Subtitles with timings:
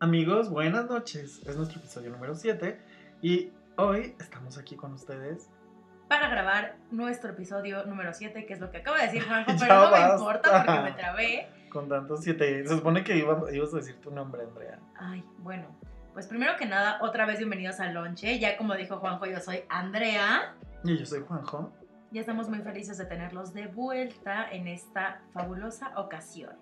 [0.00, 1.40] Amigos, buenas noches.
[1.46, 2.78] Es nuestro episodio número 7
[3.22, 5.48] y hoy estamos aquí con ustedes.
[6.08, 9.74] para grabar nuestro episodio número 7, que es lo que acabo de decir Juanjo, pero
[9.80, 11.48] no me importa porque me trabé.
[11.70, 12.66] Con tantos 7.
[12.68, 14.78] Se supone que iba- ibas a decir tu nombre, Andrea.
[14.98, 15.66] Ay, bueno,
[16.12, 18.38] pues primero que nada, otra vez bienvenidos al Lonche.
[18.38, 20.54] Ya como dijo Juanjo, yo soy Andrea.
[20.84, 21.72] Y yo soy Juanjo.
[22.12, 26.54] Ya estamos muy felices de tenerlos de vuelta en esta fabulosa ocasión.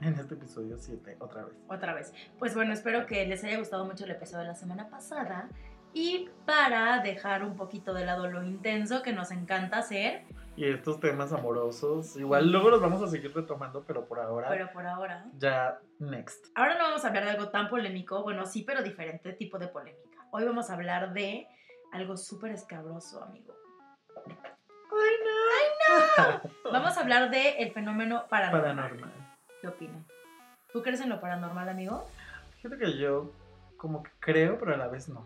[0.00, 1.54] En este episodio 7, otra vez.
[1.68, 2.12] Otra vez.
[2.38, 5.48] Pues bueno, espero que les haya gustado mucho el episodio de la semana pasada.
[5.92, 10.24] Y para dejar un poquito de lado lo intenso que nos encanta hacer,
[10.56, 14.72] Y estos temas amorosos, igual luego los vamos a seguir retomando, pero por ahora, pero
[14.72, 16.46] por ahora, ya next.
[16.56, 19.68] ahora no vamos a hablar de algo tan polémico, bueno, sí, pero diferente tipo de
[19.68, 20.26] polémica.
[20.32, 21.46] Hoy vamos a hablar de
[21.92, 23.54] algo súper escabroso, amigo.
[26.72, 28.76] Vamos a hablar de el fenómeno paranormal.
[28.76, 29.23] Paranormal.
[29.64, 30.04] ¿Qué opinan?
[30.74, 32.06] ¿Tú crees en lo paranormal, amigo?
[32.56, 33.32] Fíjate que yo
[33.78, 35.24] como que creo, pero a la vez no.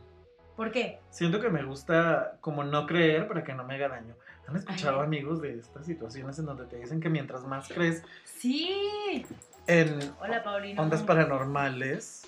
[0.54, 1.00] ¿Por qué?
[1.10, 4.14] Siento que me gusta como no creer para que no me haga daño.
[4.46, 5.06] ¿Han escuchado Ay.
[5.06, 9.26] amigos de estas situaciones en donde te dicen que mientras más crees Sí.
[9.66, 10.80] en Hola, Paulino.
[10.82, 12.22] ondas paranormales,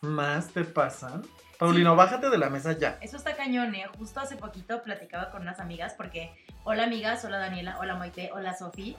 [0.00, 1.20] más te pasan?
[1.58, 2.96] Paulino, bájate de la mesa ya.
[3.02, 3.84] Eso está cañón, ¿eh?
[3.98, 6.32] Justo hace poquito platicaba con unas amigas porque,
[6.64, 8.96] hola amigas, hola Daniela, hola Moite, hola Sofi.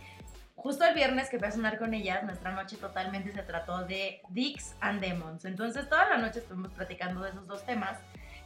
[0.62, 4.22] Justo el viernes que fui a sonar con ellas, nuestra noche totalmente se trató de
[4.30, 5.46] Dicks and Demons.
[5.46, 7.98] Entonces toda la noche estuvimos platicando de esos dos temas.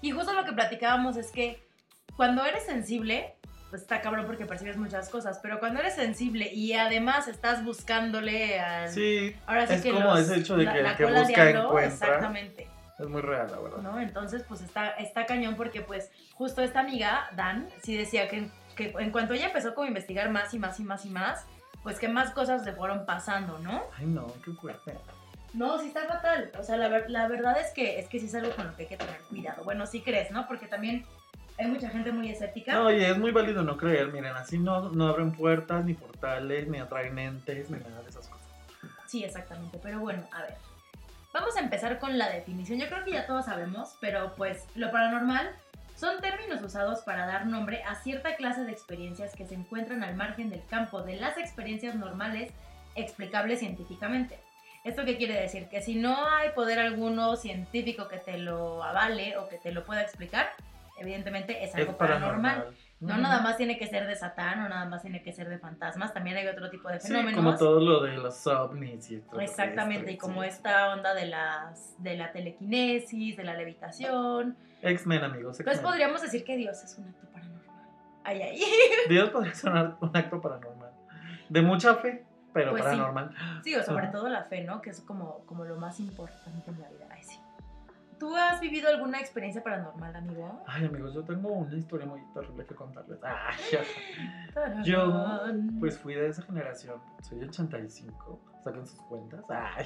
[0.01, 1.67] Y justo lo que platicábamos es que
[2.15, 3.33] cuando eres sensible,
[3.71, 8.59] pues está cabrón porque percibes muchas cosas, pero cuando eres sensible y además estás buscándole
[8.59, 8.89] al...
[8.89, 11.05] Sí, Ahora sí es que como los- ese hecho de la- que la el que
[11.05, 11.87] busca diablo, encuentra.
[12.07, 12.67] Exactamente.
[12.99, 13.77] es muy real, la verdad.
[13.79, 13.99] ¿no?
[13.99, 18.93] Entonces, pues está, está cañón porque pues justo esta amiga, Dan, sí decía que, que
[18.99, 21.45] en cuanto ella empezó como a investigar más y más y más y más,
[21.83, 23.83] pues que más cosas le fueron pasando, ¿no?
[23.97, 24.97] Ay, no, qué fuerte.
[25.53, 26.51] No, sí está fatal.
[26.59, 28.75] O sea, la, ver- la verdad es que, es que sí es algo con lo
[28.75, 29.63] que hay que tener cuidado.
[29.63, 30.47] Bueno, sí crees, ¿no?
[30.47, 31.05] Porque también
[31.59, 32.73] hay mucha gente muy escéptica.
[32.73, 34.07] No, oye, es muy válido no creer.
[34.11, 38.27] Miren, así no, no abren puertas, ni portales, ni atraen entes, ni nada de esas
[38.27, 38.47] cosas.
[39.05, 39.79] Sí, exactamente.
[39.83, 40.55] Pero bueno, a ver.
[41.33, 42.79] Vamos a empezar con la definición.
[42.79, 45.49] Yo creo que ya todos sabemos, pero pues lo paranormal
[45.95, 50.15] son términos usados para dar nombre a cierta clase de experiencias que se encuentran al
[50.15, 52.51] margen del campo de las experiencias normales
[52.95, 54.39] explicables científicamente.
[54.83, 55.69] ¿Esto qué quiere decir?
[55.69, 59.85] Que si no hay poder alguno científico que te lo avale o que te lo
[59.85, 60.49] pueda explicar,
[60.99, 62.41] evidentemente es algo es paranormal.
[62.55, 62.77] paranormal.
[62.99, 65.57] No nada más tiene que ser de Satán o nada más tiene que ser de
[65.57, 67.35] fantasmas, también hay otro tipo de Sí, fenómenos.
[67.35, 70.49] como todo lo de los ovnis y todo Exactamente, y esto, como sí.
[70.49, 74.55] esta onda de las de la telequinesis, de la levitación.
[74.83, 75.59] X-Men, amigos.
[75.59, 75.91] Entonces X-Men.
[75.91, 77.89] podríamos decir que Dios es un acto paranormal.
[78.23, 78.63] Ay, ay.
[79.09, 80.91] Dios podría ser un acto paranormal.
[81.49, 83.35] De mucha fe, pero Pues paranormal.
[83.63, 84.11] Sí, o sobre Ajá.
[84.11, 84.81] todo la fe, ¿no?
[84.81, 87.07] Que es como, como lo más importante en la vida.
[87.11, 87.39] Ay, sí.
[88.23, 90.63] ¿Tú has vivido alguna experiencia paranormal, amigo?
[90.65, 93.19] Ay, amigos, yo tengo una historia muy terrible que contarles.
[93.21, 95.43] Ay, yo,
[95.77, 97.01] pues fui de esa generación.
[97.21, 98.39] Soy 85.
[98.63, 99.43] Saquen sus cuentas.
[99.49, 99.85] Ay.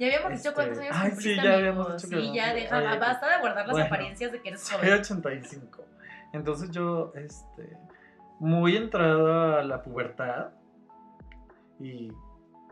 [0.00, 2.34] Ya habíamos este, dicho cuántos años ay, sí, ya habíamos dicho que Sí, no.
[2.34, 3.86] ya deja, Ay, basta de guardar las bueno.
[3.86, 5.00] apariencias de que eres Soy joven.
[5.00, 5.84] 85.
[6.32, 7.76] Entonces yo, este,
[8.38, 10.52] muy entrado a la pubertad
[11.78, 12.10] y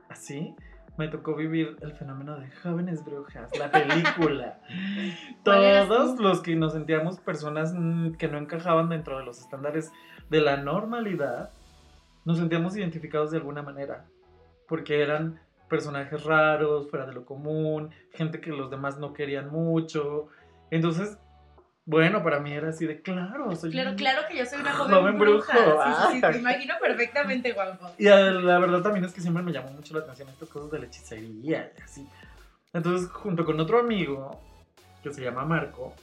[0.09, 0.57] así,
[0.99, 4.59] me tocó vivir el fenómeno de Jóvenes Brujas, la película.
[5.45, 9.41] ¿Cuál eras Todos los que nos sentíamos personas mm, que no encajaban dentro de los
[9.41, 9.91] estándares
[10.29, 11.51] de la normalidad,
[12.25, 14.07] nos sentíamos identificados de alguna manera,
[14.69, 20.29] porque eran personajes raros, fuera de lo común, gente que los demás no querían mucho.
[20.71, 21.19] Entonces,
[21.85, 24.73] bueno, para mí era así de claro, soy Claro, un- claro que yo soy una
[24.73, 25.53] joven, Joven bruja.
[25.59, 27.91] brujo, Sí, sí, sí, te imagino perfectamente, Juanjo.
[27.99, 30.79] Y la verdad también es que siempre me llamó mucho la atención estas cosas de
[30.79, 32.09] la hechicería y así.
[32.73, 34.41] Entonces, junto con otro amigo
[35.03, 35.95] que se llama Marco,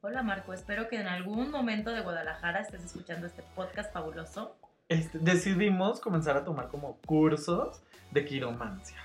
[0.00, 4.56] Hola Marco, espero que en algún momento de Guadalajara estés escuchando este podcast fabuloso.
[4.88, 7.82] este, decidimos comenzar a tomar como cursos
[8.12, 8.96] de quiromancia.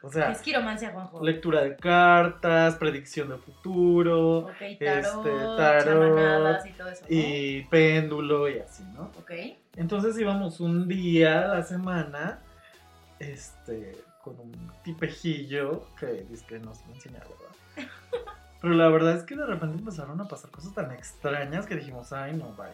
[0.00, 1.24] O sea, es quiromancia, Juanjo.
[1.24, 4.46] lectura de cartas, predicción del futuro
[4.78, 7.02] tarot, este, tarot, y todo eso.
[7.02, 7.16] ¿no?
[7.16, 9.10] y péndulo y así, ¿no?
[9.18, 9.32] Ok.
[9.74, 12.38] Entonces íbamos un día a la semana,
[13.18, 17.90] este, con un tipejillo que dice que nos va a enseñar, ¿verdad?
[18.60, 22.12] Pero la verdad es que de repente empezaron a pasar cosas tan extrañas que dijimos,
[22.12, 22.68] ay, no, bye.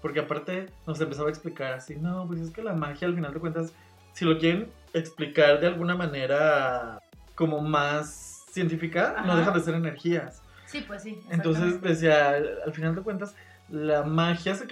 [0.00, 3.32] Porque aparte nos empezaba a explicar así, no, pues es que la magia al final
[3.32, 3.72] de cuentas,
[4.12, 7.00] si lo quieren explicar de alguna manera
[7.34, 10.42] como más científica, no dejan de ser energías.
[10.66, 11.20] Sí, pues sí.
[11.30, 13.34] Entonces decía, al, al final de cuentas,
[13.72, 14.66] la magia se,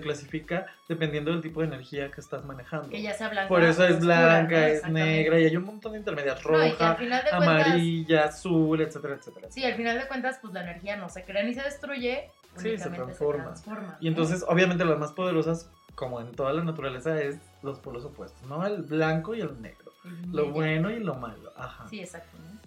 [0.00, 2.88] clasifica dependiendo del tipo de energía que estás manejando.
[2.88, 3.48] Que ya sea blanca.
[3.48, 7.30] Por eso es blanca, es negra y hay un montón de intermedias, roja, final de
[7.30, 9.48] cuentas- amarilla, azul, etcétera, etcétera.
[9.50, 12.78] Sí, al final de cuentas, pues la energía no se crea ni se destruye, Sí,
[12.78, 13.44] se transforma.
[13.44, 18.04] transforma, Y entonces, obviamente, las más poderosas, como en toda la naturaleza, es los polos
[18.04, 18.66] opuestos, ¿no?
[18.66, 19.92] El blanco y el negro.
[20.04, 21.52] El Lo bueno y lo malo.
[21.56, 21.86] Ajá.
[21.88, 22.36] Sí, exacto.
[22.38, 22.58] ¿no?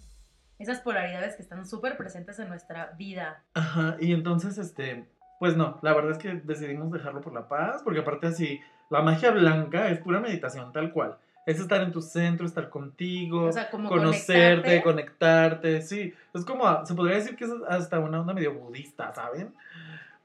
[0.60, 3.44] Esas polaridades que están súper presentes en nuestra vida.
[3.54, 3.98] Ajá.
[4.00, 5.08] Y entonces, este,
[5.40, 8.62] pues no, la verdad es que decidimos dejarlo por la paz, porque aparte así,
[8.92, 11.18] la magia blanca es pura meditación, tal cual.
[11.46, 14.84] Es estar en tu centro, estar contigo, O sea, como conocerte, conectarte.
[14.84, 16.14] conectarte, sí.
[16.34, 19.54] Es como, se podría decir que es hasta una onda medio budista, ¿saben?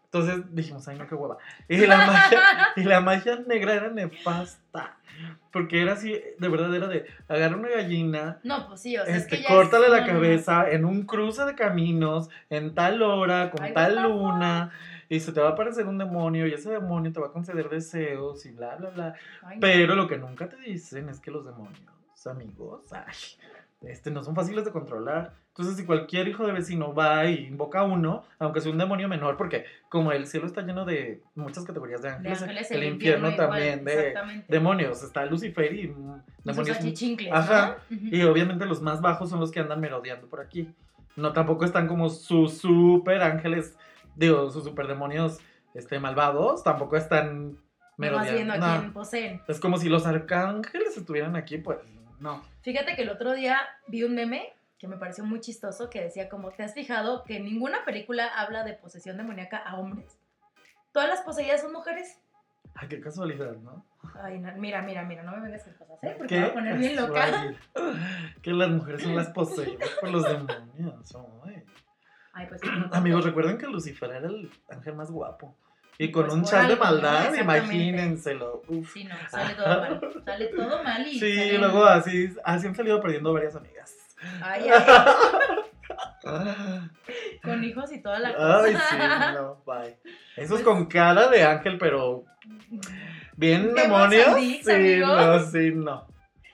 [0.05, 1.39] Entonces dijimos, ay, no, qué hueva.
[1.69, 2.41] Y la magia,
[2.77, 4.97] y la magia negra era nefasta.
[5.51, 9.17] Porque era así, de verdad, era de agarra una gallina, No, pues sí, o sea,
[9.17, 13.01] es este, que ya córtale es- la cabeza en un cruce de caminos, en tal
[13.01, 14.71] hora, con Ay, tal luna,
[15.08, 17.69] y se te va a aparecer un demonio, y ese demonio te va a conceder
[17.69, 19.14] deseos, y bla, bla, bla.
[19.43, 19.61] Ay, no.
[19.61, 21.81] Pero lo que nunca te dicen es que los demonios,
[22.26, 23.14] amigos, ay,
[23.82, 25.35] este, no son fáciles de controlar.
[25.49, 29.08] Entonces, si cualquier hijo de vecino va y invoca a uno, aunque sea un demonio
[29.08, 32.85] menor, porque como el cielo está lleno de muchas categorías de De ángeles, ángeles, el,
[32.85, 34.14] infierno, también de
[34.49, 35.02] demonios.
[35.02, 36.25] Está Lucifer y demonios.
[37.32, 37.79] Ajá.
[37.88, 40.69] Y obviamente los más bajos son los que andan merodeando por aquí.
[41.17, 43.79] No, tampoco están como sus super ángeles,
[44.17, 45.39] digo, sus super demonios
[45.75, 47.59] este, malvados, tampoco están
[47.99, 48.55] Nomás viendo merodeando.
[48.55, 48.81] a No.
[48.81, 49.43] quién poseen.
[49.49, 51.79] Es como si los arcángeles estuvieran aquí, pues
[52.19, 52.43] no.
[52.63, 56.29] Fíjate que el otro día vi un meme que me pareció muy chistoso que decía
[56.29, 60.19] como, ¿te has fijado que ninguna película habla de posesión demoníaca a hombres?
[60.93, 62.19] Todas las poseídas son mujeres.
[62.75, 63.87] Ay, qué casualidad, ¿no?
[64.23, 66.15] Ay, no, mira, mira, mira, no me vengas con cosas, ¿eh?
[66.19, 67.55] Porque me voy a poner bien loca.
[68.43, 71.17] Que las mujeres son las poseídas por los demonios.
[71.47, 71.65] ay.
[72.38, 75.56] Ay, pues no, Amigos, recuerden que Lucifer era el ángel más guapo.
[75.99, 78.62] Y con Pues un chal de maldad, imagínenselo.
[78.69, 78.93] Uf.
[78.93, 80.00] Sí, no, sale todo mal.
[80.27, 81.19] Sale todo mal y.
[81.19, 83.97] Sí, luego así, así han salido perdiendo varias amigas.
[84.43, 84.85] Ay, ay,
[87.43, 88.61] con hijos y toda la cosa.
[88.65, 88.97] Ay, sí,
[89.35, 89.97] no, bye.
[90.37, 92.25] Esos Pues- con cara de ángel, pero
[93.37, 94.35] bien demonios.
[94.37, 95.17] Dicks, Sí, amigos.
[95.17, 96.06] no, sí, no.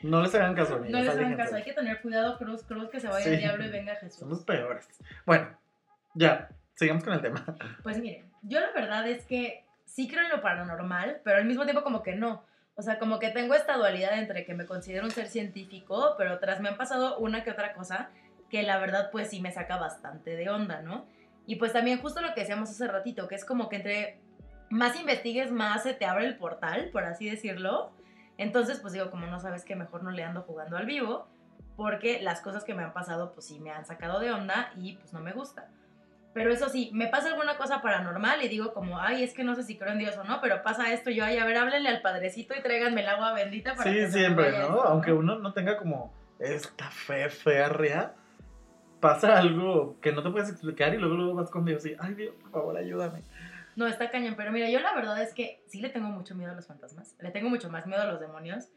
[0.03, 0.91] No les hagan caso, amigos.
[0.93, 3.31] No les hagan caso, hay que tener cuidado, cruz, cruz, que se vaya Sí.
[3.31, 4.19] el diablo y venga Jesús.
[4.21, 4.89] Son los peores.
[5.25, 5.49] Bueno,
[6.15, 7.45] ya, sigamos con el tema.
[7.83, 11.65] Pues miren, yo la verdad es que sí creo en lo paranormal, pero al mismo
[11.65, 12.45] tiempo como que no.
[12.75, 16.39] O sea, como que tengo esta dualidad entre que me considero un ser científico, pero
[16.39, 18.11] tras me han pasado una que otra cosa
[18.49, 21.07] que la verdad pues sí me saca bastante de onda, ¿no?
[21.47, 24.21] Y pues también justo lo que decíamos hace ratito, que es como que entre
[24.71, 27.93] más investigues, más se te abre el portal, por así decirlo.
[28.39, 31.29] Entonces, pues digo, como no sabes que mejor no le ando jugando al vivo,
[31.77, 34.97] porque las cosas que me han pasado pues sí me han sacado de onda y
[34.97, 35.69] pues no me gusta.
[36.35, 39.55] Pero eso sí, me pasa alguna cosa paranormal y digo como, ay, es que no
[39.55, 41.91] sé si creo en Dios o no, pero pasa esto, yo, ay, a ver, háblenle
[41.91, 44.59] al padrecito y tráiganme el agua bendita para que Sí, se me siempre, ¿no?
[44.59, 48.15] esto, Aunque uno no tenga como esta fe férrea,
[49.01, 52.15] pasa algo que no te puedes explicar y luego, luego vas con Dios y, ay,
[52.15, 53.21] Dios, por favor, ayúdame.
[53.77, 56.53] No, está cañón, pero mira, yo la verdad es que sí le tengo mucho miedo
[56.53, 58.69] a los fantasmas, le tengo mucho más miedo a los demonios,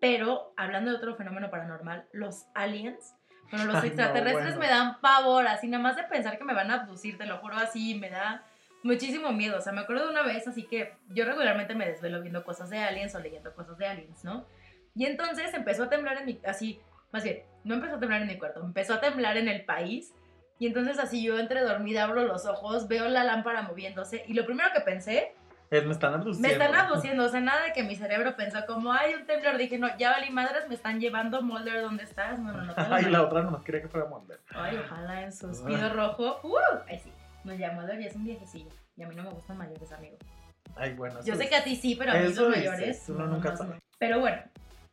[0.00, 3.14] pero hablando de otro fenómeno paranormal, los aliens,
[3.50, 4.60] bueno, los Ay, no, extraterrestres bueno.
[4.60, 7.38] me dan pavor, así nada más de pensar que me van a abducir, te lo
[7.38, 8.44] juro así, me da
[8.82, 12.20] muchísimo miedo, o sea, me acuerdo de una vez, así que yo regularmente me desvelo
[12.20, 14.46] viendo cosas de aliens o leyendo cosas de aliens, ¿no?
[14.94, 18.28] Y entonces empezó a temblar en mi, así, más bien, no empezó a temblar en
[18.28, 20.14] mi cuarto, empezó a temblar en el país.
[20.58, 24.44] Y entonces así yo entre dormida abro los ojos, veo la lámpara moviéndose y lo
[24.46, 25.34] primero que pensé,
[25.74, 26.46] Es, me están abduciendo.
[26.48, 29.56] me están abduciendo, o sea, nada de que mi cerebro pensó como, hay un temblor,
[29.58, 32.38] dije, no, ya valí madres, me están llevando, Mulder, ¿dónde estás?
[32.38, 32.74] No, no, no.
[32.76, 34.40] Ay, la otra nomás quería que fuera Mulder.
[34.54, 36.38] Ay, ojalá en su espido rojo.
[36.44, 36.56] ¡Uh!
[36.88, 37.12] Ay, sí.
[37.42, 38.70] No, ya Mulder ya es un viejecillo.
[38.96, 40.16] Y a mí no me gustan mayores, amigo.
[40.76, 41.20] Ay, bueno.
[41.24, 43.04] Yo sé es- que a ti sí, pero a mí los mayores.
[43.08, 43.74] uno no, nunca no, sabe.
[43.74, 43.80] no.
[43.98, 44.42] Pero bueno,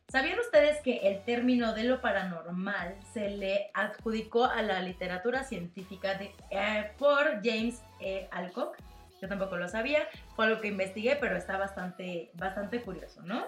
[0.08, 6.14] ¿sabían ustedes que el término de lo paranormal se le adjudicó a la literatura científica
[6.14, 8.28] de, eh, por James E.
[8.32, 8.76] Alcock?
[9.22, 13.46] Yo tampoco lo sabía, fue algo que investigué, pero está bastante, bastante curioso, ¿no?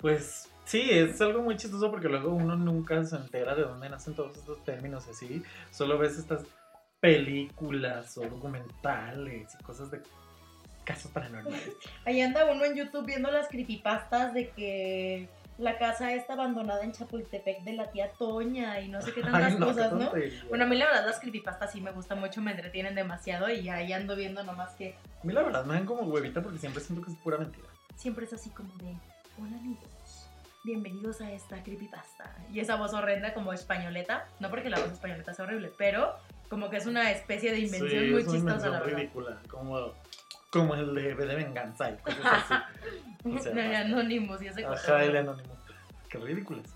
[0.00, 4.14] Pues sí, es algo muy chistoso porque luego uno nunca se entera de dónde nacen
[4.14, 5.42] todos estos términos así.
[5.70, 6.44] Solo ves estas
[7.00, 10.02] películas o documentales y cosas de
[10.84, 11.72] casos paranormales.
[12.04, 15.28] Ahí anda uno en YouTube viendo las creepypastas de que
[15.58, 19.52] la casa está abandonada en Chapultepec de la tía Toña y no sé qué tantas
[19.52, 20.10] Ay, no, cosas, ¿no?
[20.48, 23.68] Bueno, a mí la verdad las creepypastas sí me gustan mucho, me entretienen demasiado y
[23.68, 26.82] ahí ando viendo nomás que A mí la verdad me dan como huevita porque siempre
[26.82, 27.66] siento que es pura mentira.
[27.96, 28.94] siempre es así como de,
[29.40, 30.28] hola amigos,
[30.64, 32.34] bienvenidos a esta creepypasta.
[32.52, 36.14] Y esa voz horrenda como españoleta, no porque la voz españoleta sea horrible, pero
[36.48, 38.96] como que es una especie de invención Sí, muy es una chistosa, invención la verdad.
[38.96, 39.92] ridícula, como,
[40.50, 42.54] como el de, V de venganza y cosas así.
[43.24, 45.54] O sea, el Anonymous y ese Ajá, el anónimo.
[46.08, 46.74] Qué ridículas.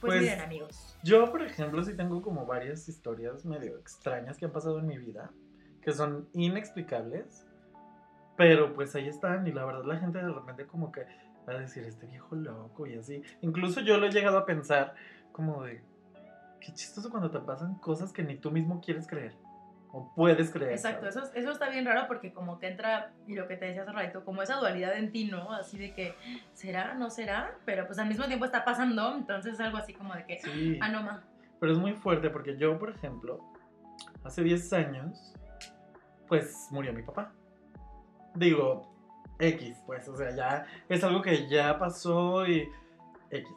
[0.00, 0.96] Pues, pues- miren, amigos.
[1.02, 4.98] Yo, por ejemplo, sí tengo como varias historias medio extrañas que han pasado en mi
[4.98, 5.30] vida,
[5.82, 7.46] que son inexplicables,
[8.36, 11.06] pero pues ahí están y la verdad la gente de repente como que
[11.48, 13.22] va a decir, este viejo loco y así.
[13.40, 14.94] Incluso yo lo he llegado a pensar
[15.32, 15.82] como de,
[16.60, 19.34] qué chistoso cuando te pasan cosas que ni tú mismo quieres creer
[19.92, 20.72] o puedes creer.
[20.72, 23.82] Exacto, eso, eso está bien raro porque como que entra, y lo que te decía
[23.82, 25.52] hace ratito, como esa dualidad en ti, ¿no?
[25.52, 26.14] Así de que,
[26.52, 26.94] ¿será?
[26.94, 27.54] ¿No será?
[27.64, 30.78] Pero pues al mismo tiempo está pasando, entonces es algo así como de que, Sí.
[30.82, 31.22] ah, no, ma.
[31.60, 33.40] Pero es muy fuerte porque yo, por ejemplo,
[34.24, 35.34] hace 10 años,
[36.28, 37.32] pues murió mi papá.
[38.34, 38.94] Digo,
[39.40, 42.68] X, pues, o sea, ya es algo que ya pasó y
[43.30, 43.48] X.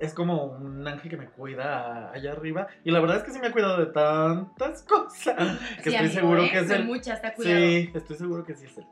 [0.00, 2.66] Es como un ángel que me cuida allá arriba.
[2.84, 5.58] Y la verdad es que sí me ha cuidado de tantas cosas.
[5.84, 6.50] Que Sí, estoy amigo, seguro ¿eh?
[6.50, 6.84] que es él.
[6.86, 7.56] muchas, te cuidado.
[7.58, 8.86] Sí, estoy seguro que sí es él.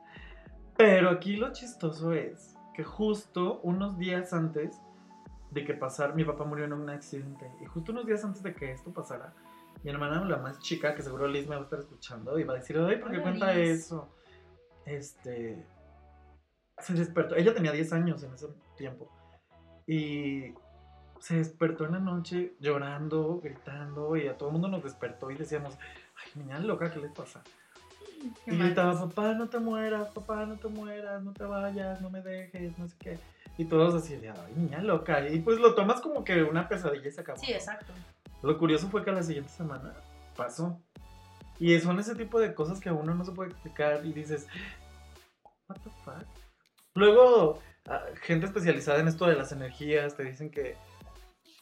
[0.77, 4.79] Pero aquí lo chistoso es que justo unos días antes
[5.51, 7.51] de que pasara, mi papá murió en un accidente.
[7.61, 9.33] Y justo unos días antes de que esto pasara,
[9.83, 12.53] mi hermana, la más chica, que seguro Liz me va a estar escuchando, y va
[12.53, 13.69] a decir, ay, ¿por qué Hola, cuenta Liz.
[13.85, 14.13] eso?
[14.85, 15.65] Este.
[16.77, 17.35] Se despertó.
[17.35, 18.47] Ella tenía 10 años en ese
[18.77, 19.09] tiempo.
[19.87, 20.53] Y
[21.19, 25.35] se despertó en la noche llorando, gritando, y a todo el mundo nos despertó y
[25.35, 25.77] decíamos,
[26.15, 27.41] ay, niña loca, ¿qué le pasa?
[28.45, 32.09] Qué Y gritaba, papá, no te mueras, papá, no te mueras, no te vayas, no
[32.09, 33.19] me dejes, no sé qué.
[33.57, 35.27] Y todos así de, ay, niña loca.
[35.27, 37.39] Y pues lo tomas como que una pesadilla y se acabó.
[37.39, 37.91] Sí, exacto.
[38.41, 39.93] Lo curioso fue que a la siguiente semana
[40.35, 40.81] pasó.
[41.59, 44.47] Y son ese tipo de cosas que a uno no se puede explicar y dices,
[45.67, 46.25] what the fuck.
[46.95, 50.77] Luego, ah, gente especializada en esto de las energías te dicen que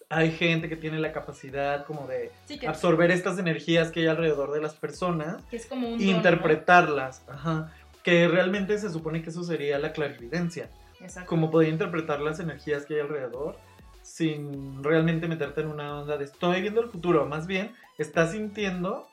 [0.10, 4.08] hay gente que tiene la capacidad como de Sí, que, absorber estas energías que hay
[4.08, 6.18] alrededor de las personas que es como un don, ¿no?
[6.18, 7.24] interpretarlas.
[7.28, 7.74] Ajá.
[8.04, 10.70] Que realmente se supone que eso sería la clarividencia.
[11.02, 11.30] Exacto.
[11.30, 13.58] Como poder interpretar las energías que hay alrededor
[14.02, 17.26] sin realmente meterte en una onda de estoy viendo el futuro.
[17.26, 19.06] Más bien, estás sintiendo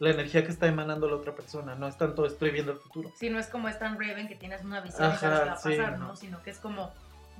[0.00, 1.76] la energía que está emanando la otra persona.
[1.76, 3.12] No es tanto estoy viendo el futuro.
[3.14, 5.46] Sí, no es como es tan Raven que tienes una visión y Ajá, sabes qué
[5.46, 6.08] va a sí, pasar, ¿no?
[6.08, 6.16] no.
[6.16, 6.92] Sino que es como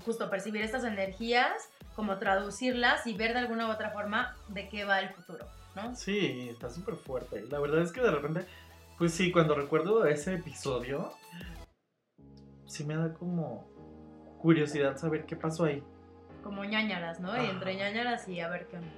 [0.04, 4.84] justo percibir estas energías, como traducirlas y ver de alguna u otra forma de qué
[4.84, 5.94] va el futuro, ¿no?
[5.94, 7.44] Sí, está súper fuerte.
[7.50, 8.46] La verdad es que de repente,
[8.98, 11.12] pues sí, cuando recuerdo ese episodio,
[12.66, 13.68] sí me da como
[14.40, 15.82] curiosidad saber qué pasó ahí.
[16.42, 17.40] Como ñañaras, ¿no?
[17.40, 18.90] Y entre ñañaras y a ver qué onda.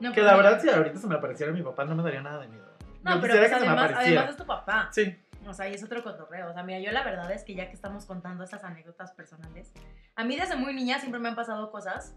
[0.00, 2.22] No, Que pues la verdad, si ahorita se me apareciera mi papá, no me daría
[2.22, 2.66] nada de miedo.
[3.02, 4.88] No, Yo pero pues que se me además, además es tu papá.
[4.92, 5.16] Sí,
[5.48, 6.50] O sea, y es otro cotorreo.
[6.50, 9.72] O sea, mira, yo la verdad es que ya que estamos contando estas anécdotas personales,
[10.14, 12.14] a mí desde muy niña siempre me han pasado cosas,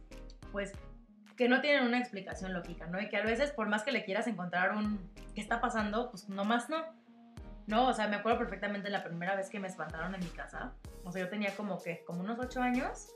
[0.51, 0.73] pues,
[1.37, 2.99] que no tienen una explicación lógica, ¿no?
[2.99, 4.99] Y que a veces, por más que le quieras encontrar un
[5.33, 6.83] qué está pasando, pues nomás no.
[7.65, 10.73] No, o sea, me acuerdo perfectamente la primera vez que me espantaron en mi casa.
[11.05, 13.13] O sea, yo tenía como que, como unos ocho años.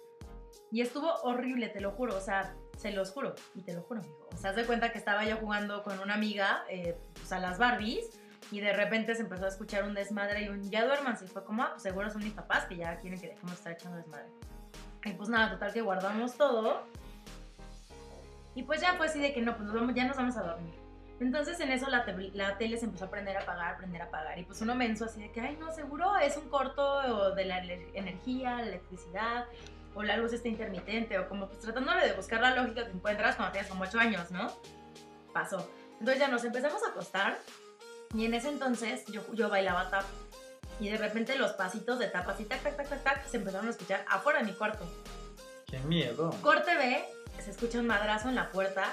[0.71, 2.15] Y estuvo horrible, te lo juro.
[2.15, 3.33] O sea, se los juro.
[3.55, 4.29] Y te lo juro, amigo.
[4.31, 7.39] O sea, haz de cuenta que estaba yo jugando con una amiga, eh, pues a
[7.39, 8.19] las Barbies.
[8.51, 11.25] Y de repente se empezó a escuchar un desmadre y un ya duérmanse.
[11.25, 13.55] Y fue como, ah, pues seguro son mis papás que ya quieren que dejemos de
[13.57, 14.27] estar echando desmadre.
[15.05, 16.83] Y pues nada, total que guardamos todo.
[18.55, 20.43] Y pues ya fue así de que no, pues nos vamos, ya nos vamos a
[20.43, 20.75] dormir.
[21.19, 24.05] Entonces en eso la, te- la tele se empezó a prender a apagar, prender a
[24.05, 24.37] apagar.
[24.37, 27.63] Y pues uno menso así de que, ay no, seguro es un corto de la
[27.63, 29.45] energía, la electricidad,
[29.95, 33.35] o la luz está intermitente, o como pues tratándole de buscar la lógica que encuentras
[33.35, 34.47] cuando tienes como 8 años, ¿no?
[35.33, 35.69] Pasó.
[35.99, 37.37] Entonces ya nos empezamos a acostar
[38.13, 40.03] y en ese entonces yo, yo bailaba tap.
[40.79, 43.67] Y de repente los pasitos de tap así, tac, tac, tac, tac, tac, se empezaron
[43.67, 44.85] a escuchar afuera de mi cuarto.
[45.67, 46.31] qué miedo.
[46.41, 47.03] Corte B,
[47.41, 48.85] se escucha un madrazo en la puerta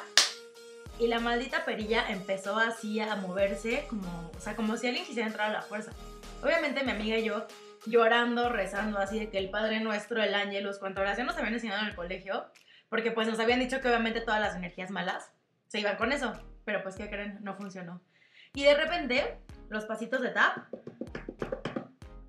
[0.98, 5.26] y la maldita perilla empezó así a moverse como, o sea, como si alguien quisiera
[5.26, 5.92] entrar a la fuerza.
[6.42, 7.46] Obviamente mi amiga y yo
[7.86, 11.80] llorando, rezando así de que el Padre Nuestro, el Ángelus, cuánta oración nos habían enseñado
[11.80, 12.46] en el colegio,
[12.88, 15.32] porque pues nos habían dicho que obviamente todas las energías malas
[15.68, 16.32] se iban con eso,
[16.64, 17.38] pero pues ¿qué creen?
[17.42, 18.02] No funcionó.
[18.54, 19.38] Y de repente,
[19.68, 20.58] los pasitos de tap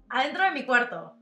[0.10, 1.16] adentro de mi cuarto.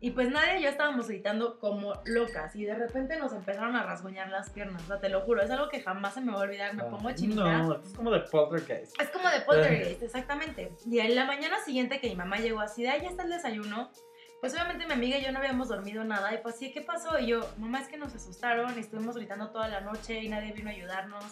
[0.00, 3.84] Y pues nadie y yo estábamos gritando como locas y de repente nos empezaron a
[3.84, 6.38] rasguñar las piernas, o sea, te lo juro, es algo que jamás se me va
[6.38, 7.44] a olvidar, me pongo chinita.
[7.44, 9.00] Ah, No, es como de poltergeist.
[9.00, 10.72] Es como de poltergeist, exactamente.
[10.90, 13.92] Y en la mañana siguiente que mi mamá llegó así de, ahí está el desayuno,
[14.40, 17.16] pues obviamente mi amiga y yo no habíamos dormido nada y pues así, ¿qué pasó?
[17.20, 20.52] Y yo, mamá, es que nos asustaron y estuvimos gritando toda la noche y nadie
[20.52, 21.24] vino a ayudarnos.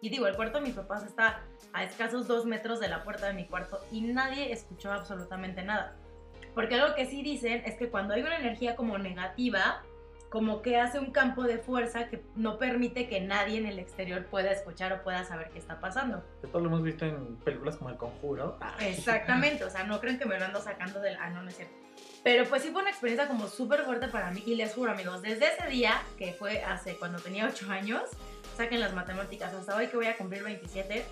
[0.00, 1.42] Y digo, el cuarto de mis papás está
[1.72, 5.96] a escasos dos metros de la puerta de mi cuarto y nadie escuchó absolutamente nada.
[6.54, 9.82] Porque algo que sí dicen es que cuando hay una energía como negativa,
[10.30, 14.24] como que hace un campo de fuerza que no permite que nadie en el exterior
[14.26, 16.24] pueda escuchar o pueda saber qué está pasando.
[16.42, 18.56] Esto lo hemos visto en películas como El Conjuro.
[18.80, 21.16] Exactamente, o sea, no creen que me lo ando sacando del...
[21.20, 21.74] Ah, no, no es cierto.
[22.22, 25.20] Pero pues sí fue una experiencia como súper fuerte para mí y les juro amigos,
[25.20, 28.02] desde ese día, que fue hace cuando tenía 8 años,
[28.60, 31.02] saquen las matemáticas, hasta hoy que voy a cumplir 27,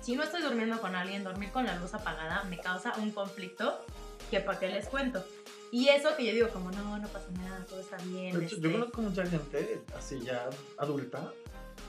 [0.00, 3.84] si no estoy durmiendo con alguien, dormir con la luz apagada me causa un conflicto
[4.30, 5.24] que para qué les cuento.
[5.72, 8.28] Y eso que yo digo como, no, no pasa nada, todo está bien.
[8.28, 11.32] Hecho, este, Yo conozco mucha gente, así ya adulta,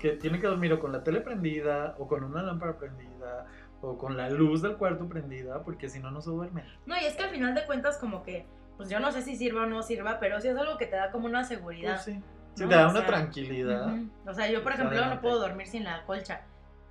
[0.02, 3.46] que tiene que dormir o con la tele prendida, o con una lámpara prendida,
[3.82, 6.66] o con la luz del cuarto prendida, porque si no, no se duerme.
[6.88, 9.36] No, y es que al final de cuentas como que, pues yo no sé si
[9.36, 12.02] sirva o no sirva, pero sí es algo que te da como una seguridad.
[12.04, 12.24] Pues sí.
[12.60, 12.70] Sí, ¿no?
[12.70, 13.88] te da O una sea, tranquilidad.
[13.94, 14.10] Ujú.
[14.28, 16.42] O sea, yo por ejemplo no puedo dormir sin la colcha.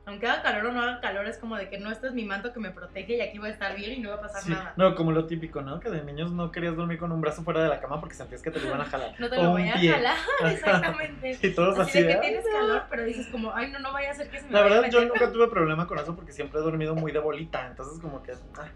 [0.07, 2.25] Aunque haga calor o no haga calor, es como de que no, este es mi
[2.25, 4.41] manto que me protege y aquí voy a estar bien y no va a pasar
[4.43, 4.49] Sí.
[4.53, 4.73] nada.
[4.79, 5.81] No, como lo típico, ¿no?
[5.81, 8.41] Que de niños no querías dormir con un brazo fuera de la cama porque sentías
[8.41, 9.13] que te lo iban a jalar.
[9.19, 9.93] No te lo voy a pie.
[9.93, 10.17] jalar,
[10.51, 11.39] exactamente.
[11.43, 12.03] Y todos Así así.
[12.05, 12.53] de que "Ay, tienes no".
[12.59, 14.77] calor, pero dices como, ay, no, no vaya a ser que se me La vaya
[14.79, 17.67] a verdad, yo nunca tuve problema con eso porque siempre he dormido muy de bolita.
[17.67, 18.33] Entonces, como que.
[18.33, 18.67] ah.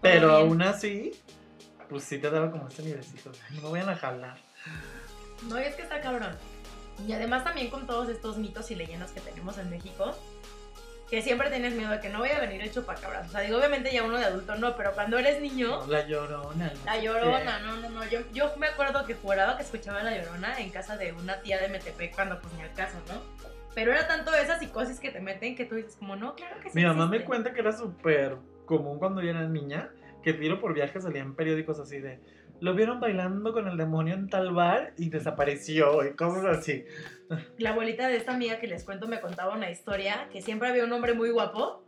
[0.00, 1.12] Pero aún así,
[1.90, 3.30] pues sí te daba como este nivelcito.
[3.32, 4.38] de, "Ay, No me vayan a jalar.
[5.48, 6.36] No, es que está cabrón.
[7.06, 10.14] Y además también con todos estos mitos y leyendas que tenemos en México,
[11.08, 13.28] que siempre tienes miedo de que no vaya a venir el chupacabras.
[13.28, 16.72] O sea, digo, obviamente ya uno de adulto no, pero cuando eres niño, La llorona.
[16.72, 18.04] no la llorona, no, no, no.
[18.08, 21.58] Yo, yo me acuerdo que juraba que escuchaba la llorona en casa de una tía
[21.58, 23.20] de Metepec cuando ni al caso, ¿no?
[23.74, 26.70] Pero era tanto esa psicosis que te meten que tú dices como, no, claro que
[26.70, 26.76] sí.
[26.76, 27.26] Mi mamá me existe".
[27.26, 29.90] cuenta que era súper común cuando yo era niña,
[30.22, 32.20] que tiro por viaje salían periódicos así de,
[32.60, 36.84] lo vieron bailando con el demonio en tal bar y desapareció y cosas así.
[37.58, 40.84] La abuelita de esta amiga que les cuento me contaba una historia que siempre había
[40.84, 41.84] un hombre muy guapo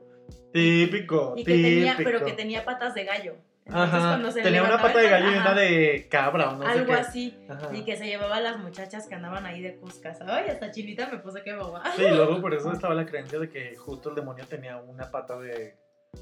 [0.52, 1.68] Típico, y que típico.
[1.68, 3.34] tenía, pero que tenía patas de gallo.
[3.64, 6.64] Entonces, Ajá, cuando se tenía una pata de gallo y una de cabra o no
[6.64, 7.00] sé algo qué.
[7.00, 7.38] así.
[7.48, 7.68] Ajá.
[7.72, 10.20] Y que se llevaba a las muchachas que andaban ahí de cuscas.
[10.20, 11.82] Ay, hasta chinita me puse que boba.
[11.96, 15.38] Sí, luego por eso estaba la creencia de que justo el demonio tenía una pata
[15.38, 15.76] de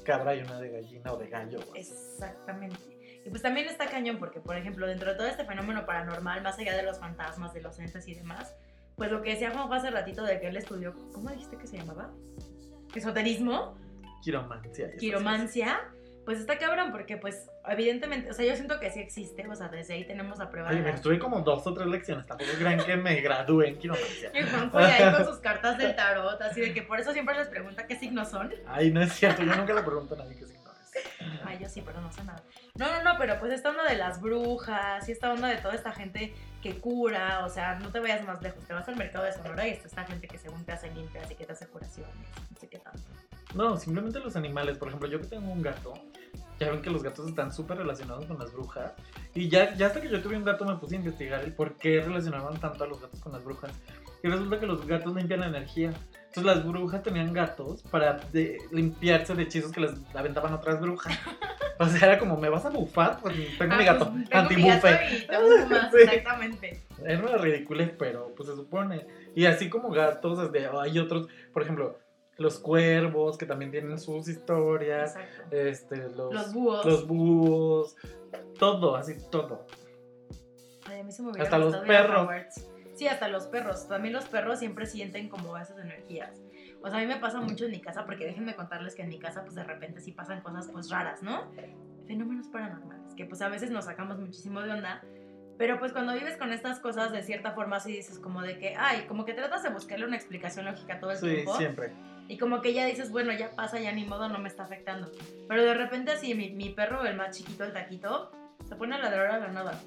[0.05, 1.59] cabra y una de gallina o de gallo.
[1.75, 2.90] Exactamente.
[3.25, 6.57] Y pues también está cañón porque, por ejemplo, dentro de todo este fenómeno paranormal, más
[6.57, 8.55] allá de los fantasmas, de los entes y demás,
[8.95, 11.77] pues lo que decía Juanjo hace ratito de que él estudió, ¿cómo dijiste que se
[11.77, 12.11] llamaba?
[12.95, 13.77] Esoterismo,
[14.23, 14.91] Quiromancia.
[14.97, 15.79] quiromancia,
[16.25, 19.69] pues está cabrón porque pues evidentemente, o sea, yo siento que sí existe, o sea,
[19.69, 20.83] desde ahí tenemos la prueba cosas.
[20.83, 20.97] de Ay, la...
[20.97, 24.31] estuve como dos o tres lecciones, tampoco crean que me gradué en quiromancia.
[24.35, 27.35] Y Juanjo y ahí con sus cartas del tarot, así de que por eso siempre
[27.35, 28.53] les pregunta qué signos son.
[28.67, 30.60] Ay, no es cierto, yo nunca le pregunto a nadie qué signo es.
[31.45, 32.43] Ay, yo sí, pero no sé nada.
[32.75, 35.75] No, no, no, pero pues esta onda de las brujas y esta onda de toda
[35.75, 39.25] esta gente que cura, o sea, no te vayas más lejos, te vas al mercado
[39.25, 41.67] de Sonora y está esta gente que según te hace limpias y que te hace
[41.67, 42.13] curaciones,
[42.49, 43.01] no sé qué tanto.
[43.55, 44.77] No, simplemente los animales.
[44.77, 45.93] Por ejemplo, yo que tengo un gato,
[46.59, 48.93] ya ven que los gatos están súper relacionados con las brujas.
[49.33, 51.75] Y ya, ya hasta que yo tuve un gato me puse a investigar el por
[51.77, 53.71] qué relacionaban tanto a los gatos con las brujas.
[54.23, 55.91] Y resulta que los gatos limpian la energía.
[56.33, 61.13] Entonces las brujas tenían gatos para de- limpiarse de hechizos que les aventaban otras brujas.
[61.77, 63.19] O sea, era como, ¿me vas a bufar?
[63.21, 65.27] Pues tengo mi Ah, gato, pues, mi gato antibufe.
[65.27, 65.97] busco más, Sí.
[66.03, 66.83] exactamente.
[67.05, 69.05] Era una ridícula, pero pues se supone.
[69.35, 71.97] Y así como gatos, desde, hay otros, por ejemplo,
[72.37, 75.15] los cuervos que también tienen sus historias.
[75.17, 75.55] Exacto.
[75.57, 76.85] Este, los, Los búhos.
[76.85, 77.95] los búhos,
[78.57, 79.65] todo, así todo.
[80.85, 82.21] Ay, a mí se me Hasta los perros.
[82.23, 82.70] Hogwarts.
[83.01, 83.87] Sí, hasta los perros.
[83.87, 86.39] También los perros siempre sienten como esas energías.
[86.83, 89.09] O sea, a mí me pasa mucho en mi casa, porque déjenme contarles que en
[89.09, 91.51] mi casa, pues de repente sí pasan cosas pues raras, ¿no?
[92.05, 95.01] Fenómenos paranormales, que pues a veces nos sacamos muchísimo de onda.
[95.57, 98.75] Pero pues cuando vives con estas cosas, de cierta forma sí dices como de que,
[98.77, 101.57] ay, como que tratas de buscarle una explicación lógica todo el Sí, tiempo.
[101.57, 101.93] siempre.
[102.27, 105.11] Y como que ya dices, bueno, ya pasa, ya ni modo, no me está afectando.
[105.47, 108.31] Pero de repente así, mi, mi perro, el más chiquito, el taquito,
[108.69, 109.81] se pone a ladrar a la nada.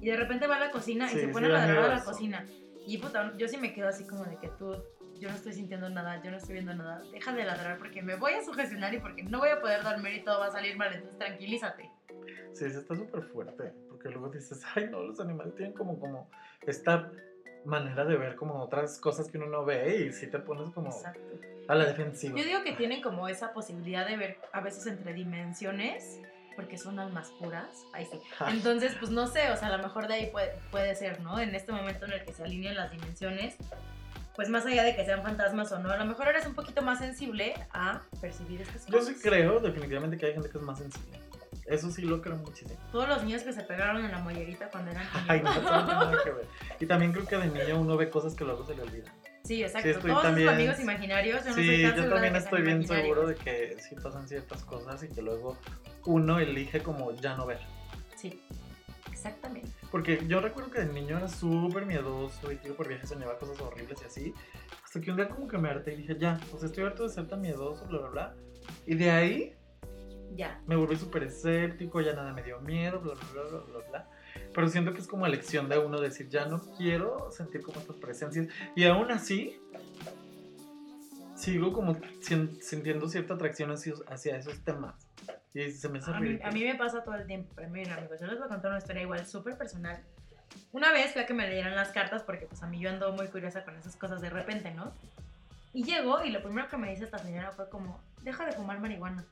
[0.00, 1.84] Y de repente va a la cocina y Sí, se sí pone da a ladrar
[1.84, 2.04] a la eso.
[2.10, 2.46] cocina.
[2.86, 4.74] Y puta, yo sí me quedo así como de que tú,
[5.18, 7.02] yo no estoy sintiendo nada, yo no estoy viendo nada.
[7.12, 10.14] Deja de ladrar porque me voy a sugestionar y porque no voy a poder dormir
[10.14, 10.92] y todo va a salir mal.
[10.92, 11.90] Entonces tranquilízate.
[12.52, 13.72] Sí, sí está súper fuerte.
[13.88, 16.30] Porque luego dices, ay no, los animales tienen como, como
[16.66, 17.10] esta
[17.64, 20.88] manera de ver como otras cosas que uno no ve y sí te pones como
[20.88, 21.20] Exacto.
[21.66, 22.38] a la defensiva.
[22.38, 26.20] Yo digo que tienen como esa posibilidad de ver a veces entre dimensiones,
[26.58, 27.84] porque son almas puras.
[27.92, 28.18] Ahí sí.
[28.40, 31.20] Ah, Entonces, pues no sé, o sea, a lo mejor de ahí puede, puede ser,
[31.20, 31.38] ¿no?
[31.38, 33.54] En este momento en el que se alinean las dimensiones,
[34.34, 36.82] pues más allá de que sean fantasmas o no, a lo mejor eres un poquito
[36.82, 39.14] más sensible a percibir estas Yo cosas.
[39.14, 41.20] sí creo definitivamente que hay gente que es más sensible.
[41.66, 42.80] Eso sí lo creo muchísimo.
[42.90, 45.64] Todos los niños que se pegaron en la mollerita cuando eran Ay, no, niños.
[45.64, 46.46] eso no tiene nada que ver.
[46.80, 49.12] Y también creo que de niño uno ve cosas que luego se le olvidan.
[49.48, 49.88] Sí, exacto.
[49.88, 53.34] Sí, estoy Todos también- amigos imaginarios, yo no Sí, yo también estoy bien seguro de
[53.34, 55.56] que sí pasan ciertas cosas y que luego
[56.04, 57.60] uno elige como ya no ver.
[58.14, 58.42] Sí,
[59.10, 59.70] exactamente.
[59.90, 63.58] Porque yo recuerdo que de niño era súper miedoso y que por viajes soñaba cosas
[63.62, 64.34] horribles y así.
[64.84, 67.08] Hasta que un día como que me harté y dije, ya, pues estoy harto de
[67.08, 68.34] ser tan miedoso, bla, bla, bla.
[68.84, 69.54] Y de ahí
[70.36, 70.60] Ya.
[70.66, 74.08] me volví súper escéptico, ya nada me dio miedo, bla, bla, bla, bla, bla, bla.
[74.58, 77.94] Pero siento que es como elección de uno decir, ya no quiero sentir como estas
[77.94, 78.48] presencias.
[78.74, 79.56] Y aún así,
[81.36, 81.96] sigo como
[82.60, 84.96] sintiendo cierta atracción hacia, hacia esos temas.
[85.54, 87.52] Y se me hace A mí, a mí me pasa todo el tiempo.
[87.54, 90.02] Pero miren, amigos, yo les voy a contar una historia igual súper personal.
[90.72, 93.12] Una vez fui a que me leyeran las cartas porque pues a mí yo ando
[93.12, 94.92] muy curiosa con esas cosas de repente, ¿no?
[95.72, 98.80] Y llego y lo primero que me dice esta señora fue como, deja de fumar
[98.80, 99.24] marihuana.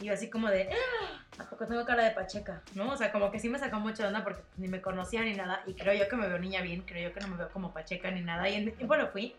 [0.00, 2.62] Y yo así como de, "Ah, ¿a poco tengo cara de pacheca?
[2.74, 2.90] ¿No?
[2.90, 5.62] O sea, como que sí me sacó mucha onda porque ni me conocía ni nada.
[5.66, 7.72] Y creo yo que me veo niña bien, creo yo que no me veo como
[7.72, 8.48] pacheca ni nada.
[8.48, 9.36] Y, en- y bueno, fui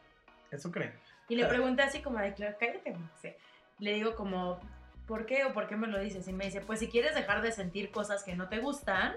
[0.52, 0.94] Eso creen.
[1.28, 3.38] y le pregunté así como de, claro, cállate, Maxe.
[3.80, 4.60] Le digo como,
[5.08, 6.28] ¿por qué o por qué me lo dices?
[6.28, 9.14] Y me dice, pues si quieres dejar de sentir cosas que no te gustan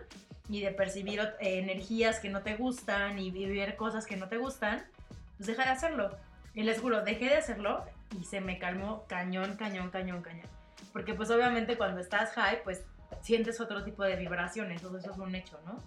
[0.48, 4.38] y de percibir eh, energías que no te gustan y vivir cosas que no te
[4.38, 4.84] gustan,
[5.36, 6.16] pues deja de hacerlo.
[6.54, 7.84] Y les juro, dejé de hacerlo
[8.20, 10.46] y se me calmó cañón, cañón, cañón, cañón.
[10.92, 12.84] Porque pues obviamente cuando estás high, pues
[13.20, 15.78] sientes otro tipo de vibraciones, todo eso es un hecho, ¿no?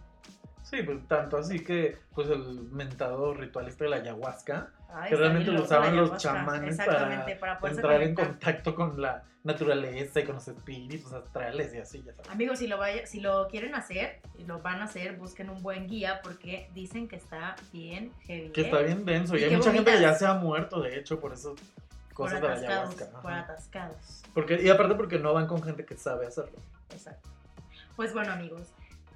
[0.63, 5.15] Sí, pues tanto así que pues el mentado ritual este de la ayahuasca, Ay, que
[5.15, 10.23] está realmente lo usaban los chamanes para, para entrar en contacto con la naturaleza y
[10.23, 12.29] con los espíritus astrales y así, ya sabes.
[12.29, 15.61] Amigos, si lo, vaya, si lo quieren hacer y lo van a hacer, busquen un
[15.63, 18.51] buen guía porque dicen que está bien heavy.
[18.51, 18.65] Que ¿eh?
[18.65, 20.19] está bien denso y, Y hay que mucha gente que ya vomitas.
[20.19, 21.33] se ha muerto, de hecho, por
[22.11, 23.21] esas por cosas de la ayahuasca.
[23.21, 24.23] por atascados.
[24.33, 26.59] Porque, y aparte porque no van con gente que sabe hacerlo.
[26.89, 27.29] Exacto.
[27.95, 28.69] Pues bueno, amigos,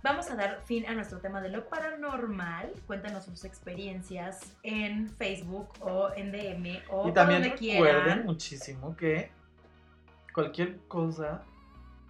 [0.03, 2.71] vamos a dar fin a nuestro tema de lo paranormal.
[2.87, 8.25] Cuéntanos sus experiencias en Facebook o en DM o y también donde recuerden quieran.
[8.25, 9.31] muchísimo que
[10.33, 11.41] cualquier cosa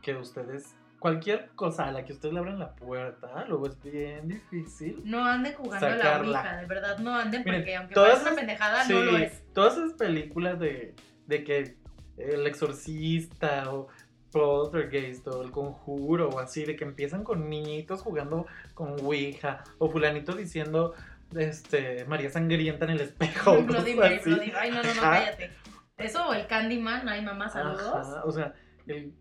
[0.01, 4.27] que ustedes, cualquier cosa a la que ustedes le abran la puerta, luego es bien
[4.27, 5.03] difícil.
[5.05, 8.35] No anden jugando a la ouija, de verdad no anden Miren, porque aunque todas parezca
[8.35, 9.43] pendejada, Sí, no lo es.
[9.53, 10.95] todas esas películas de,
[11.27, 11.77] de que
[12.17, 13.87] el exorcista o
[14.31, 19.91] Poltergeist o el conjuro o así, de que empiezan con niñitos jugando con Ouija o
[19.91, 20.95] fulanito diciendo
[21.35, 23.51] este María Sangrienta en el espejo.
[23.59, 24.29] o Bloody cosas Mary, así.
[24.31, 25.51] Bloody- Ay, no, no, no, cállate.
[25.97, 27.93] Eso o el Candyman, ay mamá, saludos.
[27.93, 28.55] Ajá, O sea,
[28.87, 29.13] el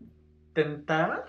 [0.55, 1.27] tentar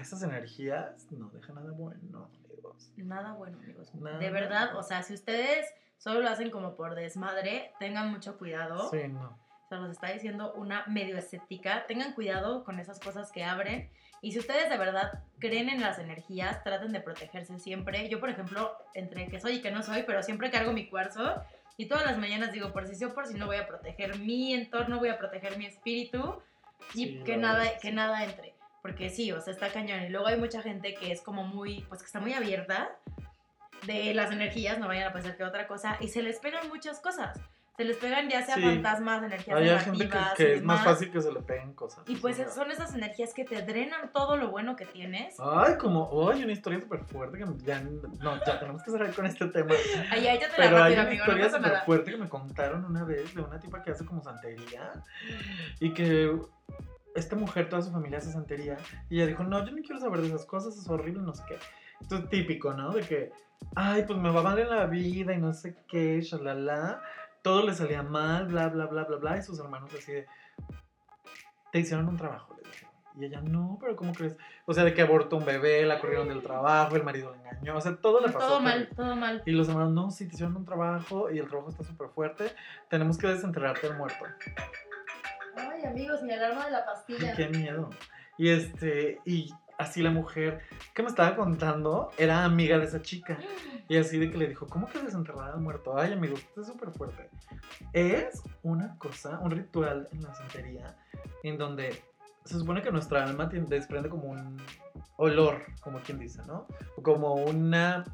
[0.00, 2.92] esas energías no deja nada bueno, amigos.
[2.96, 3.94] Nada bueno, amigos.
[3.94, 4.18] Nada.
[4.18, 5.66] De verdad, o sea, si ustedes
[5.98, 8.90] solo lo hacen como por desmadre, tengan mucho cuidado.
[8.90, 9.38] Sí, no.
[9.68, 11.86] Se los está diciendo una medio escéptica.
[11.86, 13.90] Tengan cuidado con esas cosas que abren.
[14.20, 18.08] Y si ustedes de verdad creen en las energías, traten de protegerse siempre.
[18.08, 21.34] Yo, por ejemplo, entre que soy y que no soy, pero siempre cargo mi cuarzo.
[21.76, 24.18] Y todas las mañanas digo, por si sí o por si no voy a proteger
[24.18, 26.42] mi entorno, voy a proteger mi espíritu.
[26.94, 28.57] Y Sí, que, nada, que nada entre.
[28.82, 30.02] Porque sí, o sea, está cañón.
[30.04, 32.96] Y luego hay mucha gente que es como muy, pues que está muy abierta
[33.86, 35.96] de las energías, no vayan a pensar que otra cosa.
[36.00, 37.38] Y se les pegan muchas cosas.
[37.76, 38.62] Se les pegan ya sea Sí.
[38.62, 42.02] fantasmas, energías Hay gente que, que es más fácil que se le peguen cosas.
[42.08, 45.36] Y pues son esas energías que te drenan todo lo bueno que tienes.
[45.38, 49.26] Ay, como, ay, una historia súper fuerte que ya, no, ya tenemos que cerrar con
[49.26, 49.76] este tema.
[50.10, 52.28] Ay, ya te Pero la hay una amigo, no historia pasa súper fuerte que me
[52.28, 54.92] contaron una vez de una tipa que hace como santería
[55.78, 56.36] y que
[57.18, 58.76] esta mujer, toda su familia hace santería
[59.10, 61.42] y ella dijo, no, yo no quiero saber de esas cosas, es horrible, no sé
[61.48, 61.58] qué.
[62.00, 62.92] Esto es típico, ¿no?
[62.92, 63.32] De que,
[63.74, 67.02] ay, pues me va mal en la vida y no sé qué, shalala.
[67.42, 69.38] Todo le salía mal, bla, bla, bla, bla, bla.
[69.38, 70.26] Y sus hermanos así de,
[71.72, 72.94] te hicieron un trabajo, le dijeron.
[73.16, 74.36] Y ella, no, pero ¿cómo crees?
[74.64, 77.76] O sea, de que abortó un bebé, la corrieron del trabajo, el marido la engañó,
[77.76, 78.46] o sea, todo le pasó.
[78.46, 79.42] Todo mal, todo mal.
[79.44, 82.52] Y los hermanos, no, sí, te hicieron un trabajo y el trabajo está súper fuerte.
[82.88, 84.24] Tenemos que desenterrarte el muerto.
[85.58, 87.34] Ay, amigos, mi alarma de la pastilla.
[87.34, 87.90] Qué miedo.
[88.36, 90.60] Y este, y así la mujer
[90.94, 93.38] que me estaba contando era amiga de esa chica.
[93.88, 95.98] Y así de que le dijo, ¿cómo que desenterrar al muerto?
[95.98, 97.28] Ay, amigo, esto es súper fuerte.
[97.92, 100.96] Es una cosa, un ritual en la santería
[101.42, 102.02] en donde
[102.44, 104.56] se supone que nuestra alma desprende como un
[105.16, 106.66] olor, como quien dice, ¿no?
[106.96, 108.04] O como una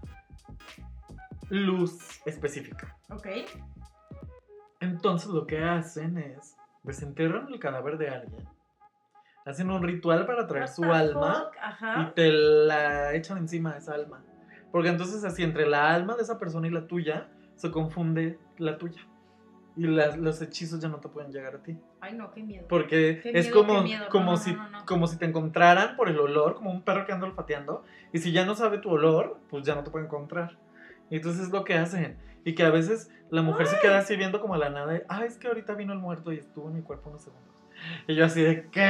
[1.50, 2.96] luz específica.
[3.10, 3.28] Ok.
[4.80, 8.48] Entonces lo que hacen es desenterran el cadáver de alguien,
[9.44, 11.54] hacen un ritual para traer su alma fuck?
[11.54, 12.12] y Ajá.
[12.14, 14.22] te la echan encima de esa alma.
[14.70, 18.78] Porque entonces así entre la alma de esa persona y la tuya se confunde la
[18.78, 19.00] tuya.
[19.76, 21.76] Y las- los hechizos ya no te pueden llegar a ti.
[22.00, 22.66] Ay, no, qué miedo.
[22.68, 23.62] Porque Qué es miedo,
[24.10, 24.86] como, no, si, no, no, no.
[24.86, 27.82] como si te encontraran por el olor, como un perro que anda olfateando.
[28.12, 30.56] Y si ya no sabe tu olor, pues ya no te puede encontrar.
[31.10, 32.18] Y entonces es lo que hacen.
[32.44, 34.92] Y que a veces la mujer se queda así viendo como a la nada.
[34.92, 37.50] de, Ah, es que ahorita vino el muerto y estuvo en mi cuerpo unos segundos.
[38.06, 38.80] Y yo así de, ¿qué?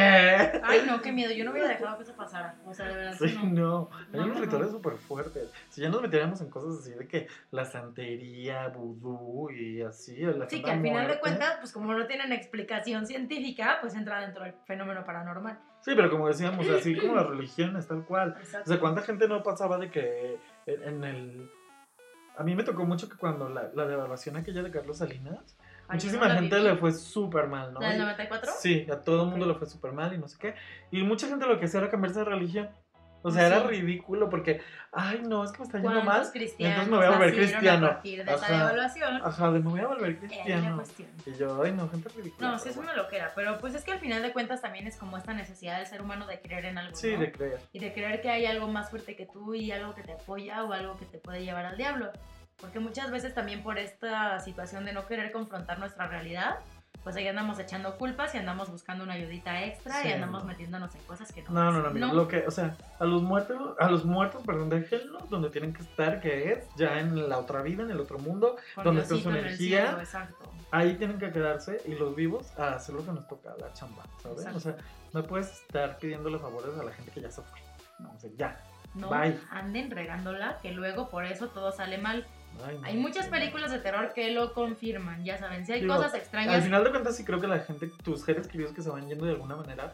[0.62, 1.32] Ay, no, qué miedo.
[1.32, 2.56] Yo no hubiera dejado que eso pasara.
[2.66, 3.16] O sea, de verdad.
[3.18, 3.50] Sí, no.
[3.50, 3.90] no.
[4.12, 4.74] Hay No, unos no, rituales no.
[4.74, 5.50] súper fuertes.
[5.70, 10.16] Si ya nos metiéramos en cosas así de que la santería, vudú y así.
[10.18, 11.20] La Sí, que al final de Muerte.
[11.20, 15.58] cuentas, pues como no tienen explicación científica, pues entra dentro del fenómeno paranormal.
[15.80, 18.34] Sí, pero como decíamos, así como las religiones, tal cual.
[18.36, 18.70] O Exacto.
[18.70, 21.50] sea, ¿cuánta gente no pasaba de que en el...
[22.36, 25.96] A mí me tocó mucho que cuando la, la devaluación aquella de Carlos Salinas, Ay,
[25.96, 27.80] muchísima no gente le fue súper mal, ¿no?
[27.80, 28.52] ¿La del Y- 94?
[28.58, 30.54] Sí, a todo el mundo le fue súper mal y no sé qué.
[30.90, 32.70] Y mucha gente lo que hacía era cambiarse de religión.
[33.26, 33.54] O sea, Sí.
[33.54, 34.60] era ridículo porque,
[34.92, 36.04] ay, no, es que me está yendo mal.
[36.04, 37.86] ¿Cuántos cristianos entonces me voy a volver cristiano.
[37.86, 38.52] a partir de Ajá.
[38.58, 39.16] devaluación?
[39.24, 40.76] Ajá, de me voy a volver la cristiano.
[40.76, 41.08] cuestión.
[41.26, 42.48] Y yo, ay, no, gente ridícula.
[42.50, 44.96] No, sí es una loquera, pero pues es que al final de cuentas también es
[44.98, 46.94] como esta necesidad del ser humano de creer en algo.
[46.94, 47.20] Sí, ¿no?
[47.20, 47.58] de creer.
[47.72, 50.62] Y de creer que hay algo más fuerte que tú y algo que te apoya
[50.62, 52.10] o algo que te puede llevar al diablo.
[52.60, 56.56] Porque muchas veces también por esta situación de no querer confrontar nuestra realidad,
[57.02, 60.48] pues ahí andamos echando culpas y andamos buscando una ayudita extra Sí, y andamos no.
[60.48, 61.50] metiéndonos en cosas que no.
[61.50, 64.70] No, no, no, amigo, Lo que, o sea, a los muertos, a los muertos, perdón,
[64.70, 68.18] déjenlos donde tienen que estar, que es ya en la otra vida, en el otro
[68.18, 68.56] mundo.
[68.74, 69.82] Con donde está su en energía.
[69.86, 70.50] cielo, exacto.
[70.70, 74.02] Ahí tienen que quedarse y los vivos a hacer lo que nos toca, la chamba,
[74.22, 74.38] ¿sabes?
[74.38, 74.56] Exacto.
[74.56, 74.76] O sea,
[75.12, 77.60] no puedes estar pidiéndole favores a la gente que ya se fue.
[77.98, 78.58] No, o sea, ya.
[78.94, 79.38] No Bye.
[79.50, 82.26] anden regándola, que luego por eso todo sale mal.
[82.66, 85.64] Ay, Hay muchas películas de terror que lo confirman, ya saben.
[85.66, 88.20] Si hay Digo, cosas Al extrañas, final de cuentas, sí creo que la gente, tus
[88.22, 89.92] seres queridos que se van yendo de alguna manera,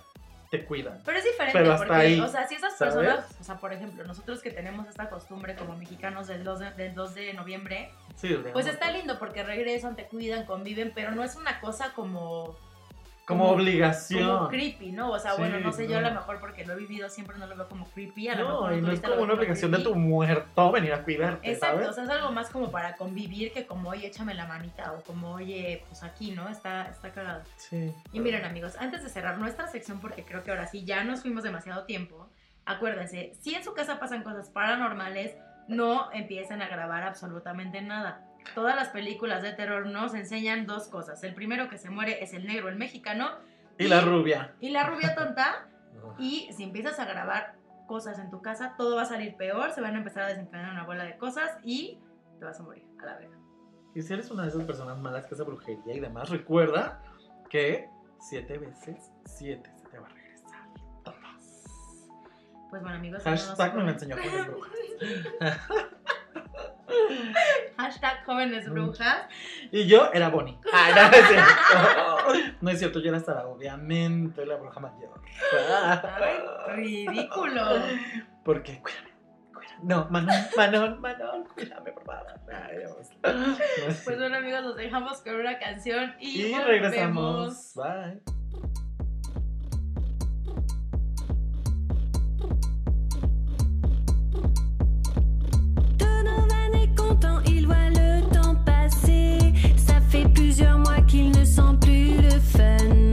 [0.50, 1.00] te cuidan.
[1.04, 2.94] Pero es diferente, Pero hasta porque, ahí, o sea, si esas ¿sabes?
[2.94, 6.70] personas, o sea, por ejemplo, nosotros que tenemos esta costumbre como mexicanos del 2 de,
[6.72, 11.22] del 2 de noviembre, Sí, pues está lindo porque regresan, te cuidan, conviven, pero no
[11.22, 12.56] es una cosa como,
[13.30, 14.28] Como como- obligación.
[14.36, 15.10] como creepy, ¿no?
[15.12, 17.38] O sea, Sí, bueno, no sé, yo a lo mejor porque lo he vivido siempre
[17.38, 19.70] no lo veo como creepy, a lo no, mejor y no es como una obligación
[19.72, 21.88] de tu muerto venir a cuidarte, Exacto, ¿sabes?
[21.88, 25.02] o sea, es algo más como para convivir que como, oye, échame la manita o
[25.02, 26.48] como, oye, pues aquí, ¿no?
[26.48, 27.42] Está, está cagado.
[27.56, 27.94] Sí.
[28.12, 31.22] Y miren amigos, antes de cerrar nuestra sección, porque creo que ahora sí ya nos
[31.22, 32.28] fuimos demasiado tiempo,
[32.66, 35.34] acuérdense, si en su casa pasan cosas paranormales,
[35.68, 38.24] no empiecen a grabar absolutamente nada.
[38.54, 41.22] Todas las películas de terror nos enseñan dos cosas.
[41.24, 43.30] El primero que se muere es el negro, el mexicano,
[43.78, 44.54] Y la rubia.
[44.60, 45.66] y la rubia tonta.
[46.18, 47.54] Y si empiezas a grabar
[47.86, 50.72] cosas en tu casa, todo va a salir peor, se van a empezar a desencadenar
[50.72, 51.98] una bola de cosas y
[52.38, 53.36] te vas a morir a la verga.
[53.94, 57.02] Y si eres una de esas personas malas que hace brujería y demás, recuerda
[57.48, 57.88] que
[58.20, 60.68] siete veces, siete se te va a regresar.
[61.04, 61.66] Todas.
[62.70, 64.48] Pues bueno amigos, Hashtag me no lo enseñó Brujas.
[67.76, 69.26] Hashtag jóvenes brujas.
[69.70, 70.58] Y yo era Bonnie.
[70.72, 72.50] Ay, no, es cierto.
[72.60, 75.20] No es cierto, yo era Sara, obviamente, la bruja mayor.
[76.20, 76.38] Ay,
[76.76, 77.62] ridículo.
[78.44, 79.10] Porque, cuídame,
[79.52, 79.80] cuídame.
[79.82, 82.26] No, Manon, Manon, Manon, cuídame, por favor.
[82.52, 82.78] Ay,
[84.04, 87.74] Pues bueno amigos, nos dejamos con una canción y, regresamos.
[87.74, 88.39] Bye.
[99.76, 103.09] Ça fait plusieurs mois qu'il ne sent plus le fun.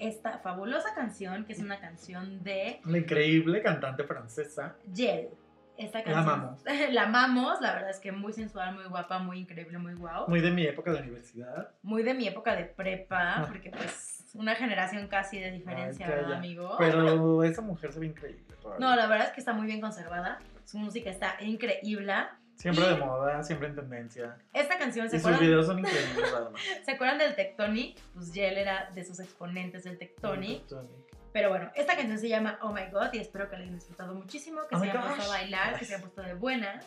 [0.00, 4.76] Esta fabulosa canción, que es una canción de La increíble cantante francesa.
[4.92, 5.28] Yel.
[5.76, 6.28] Esta La canción.
[6.28, 6.62] amamos.
[6.90, 10.28] la amamos, la verdad es que muy sensual, muy guapa, muy increíble, muy guau.
[10.28, 11.70] Muy de mi época de universidad.
[11.82, 16.24] Muy de mi época de prepa, porque pues una generación casi de diferencia, Ay, ¿verdad,
[16.28, 16.36] calla.
[16.38, 16.74] amigo?
[16.78, 18.44] Pero esa mujer se ve increíble.
[18.60, 18.86] todavía.
[18.86, 20.38] No, la verdad es que está muy bien conservada.
[20.64, 22.12] Su música está increíble.
[22.60, 24.36] Siempre y- de moda, siempre en tendencia.
[24.52, 25.46] Esta canción, ¿se Y sus acuerdan?
[25.48, 26.60] videos son increíbles, además.
[26.84, 27.98] ¿Se acuerdan del Tectonic?
[28.14, 30.60] Pues Yel era de sus exponentes del Tectonic.
[30.66, 30.90] Tectonic.
[31.32, 34.14] Pero bueno, esta canción se llama Oh My God y espero que la hayan disfrutado
[34.14, 36.84] muchísimo, que Oh se hayan puesto a bailar, que se hayan puesto de buenas.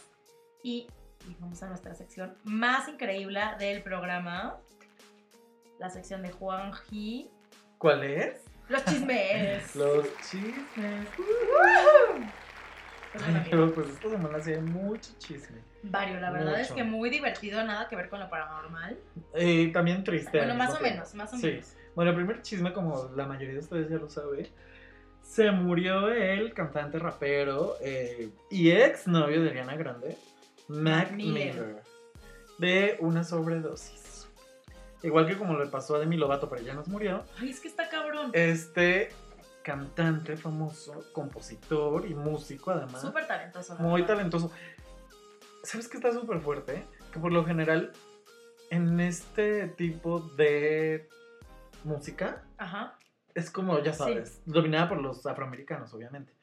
[0.61, 0.87] Y,
[1.27, 4.57] y vamos a nuestra sección más increíble del programa,
[5.79, 7.31] la sección de Juanji.
[7.77, 8.43] ¿Cuál es?
[8.69, 9.75] Los chismes.
[9.75, 11.07] Los chismes.
[11.17, 12.25] Bueno, Ay,
[13.49, 15.57] pero pues esta semana sí hay mucho chisme.
[15.83, 18.97] Vario, la verdad es que muy divertido, nada que ver con lo paranormal.
[19.33, 20.37] Eh, también triste.
[20.37, 20.89] Bueno, más o tiempo.
[20.95, 21.47] menos, más o Sí.
[21.47, 21.73] menos.
[21.95, 24.47] Bueno, el primer chisme, como la mayoría de ustedes ya lo saben,
[25.21, 30.17] se murió el cantante rapero eh, y ex novio de Ariana Grande,
[30.67, 31.53] Mac Miller.
[31.53, 31.83] Miller,
[32.57, 34.27] de una sobredosis.
[35.01, 37.67] Igual que como le pasó a Demi Lovato, pero ya nos murió, Ay, es que
[37.67, 38.31] está cabrón.
[38.33, 39.09] este
[39.63, 43.75] cantante famoso, compositor y músico además, Súper talentoso.
[43.79, 44.15] muy verdad.
[44.15, 44.51] talentoso.
[45.63, 46.83] ¿Sabes qué está súper fuerte?
[47.11, 47.91] Que por lo general
[48.69, 51.07] en este tipo de
[51.83, 52.97] música Ajá.
[53.33, 56.33] es como, ya sabes, dominada por los afroamericanos, obviamente.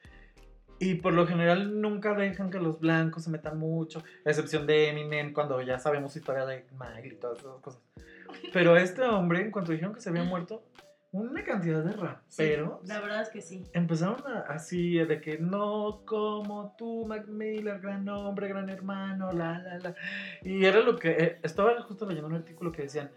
[0.79, 4.89] Y por lo general nunca dejan que los blancos se metan mucho, a excepción de
[4.89, 7.81] Eminem, cuando ya sabemos historia de Miley y todas esas cosas.
[8.51, 10.63] Pero este hombre, en cuanto dijeron que se había muerto,
[11.13, 11.97] una cantidad de Sí,
[12.43, 13.63] raperos la verdad es que sí.
[13.73, 19.59] empezaron a- así de que no como tú, Mac Miller, gran hombre, gran hermano, la,
[19.59, 19.95] la, la.
[20.43, 23.11] Y era lo que, eh, estaba justo leyendo un artículo que decían,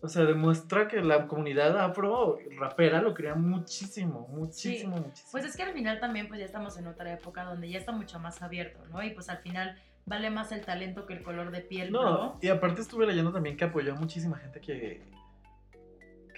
[0.00, 5.28] o sea, demuestra que la comunidad afro rapera lo quería muchísimo, muchísimo, muchísimo.
[5.32, 7.90] Pues es que al final también pues ya estamos en otra época donde ya está
[7.90, 9.02] mucho más abierto, ¿no?
[9.02, 9.76] Y pues al final
[10.06, 12.38] vale más el talento que el color de piel, No, ¿no?
[12.40, 15.02] y aparte estuve leyendo también que apoyó a muchísima gente que,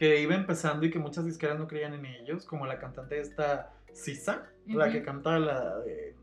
[0.00, 3.70] que iba empezando y que muchas disqueras no creían en ellos, como la cantante esta
[3.92, 6.14] Sisa, la que canta la de-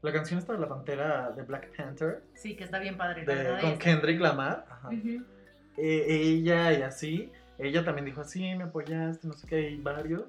[0.00, 3.60] la canción esta de la pantera de Black Panther, Sí, que está bien padre, de-
[3.60, 4.64] con Kendrick Lamar.
[4.70, 4.90] Ajá.
[4.92, 10.22] Eh, ella y así, ella también dijo así, me apoyaste, no sé qué, y varios.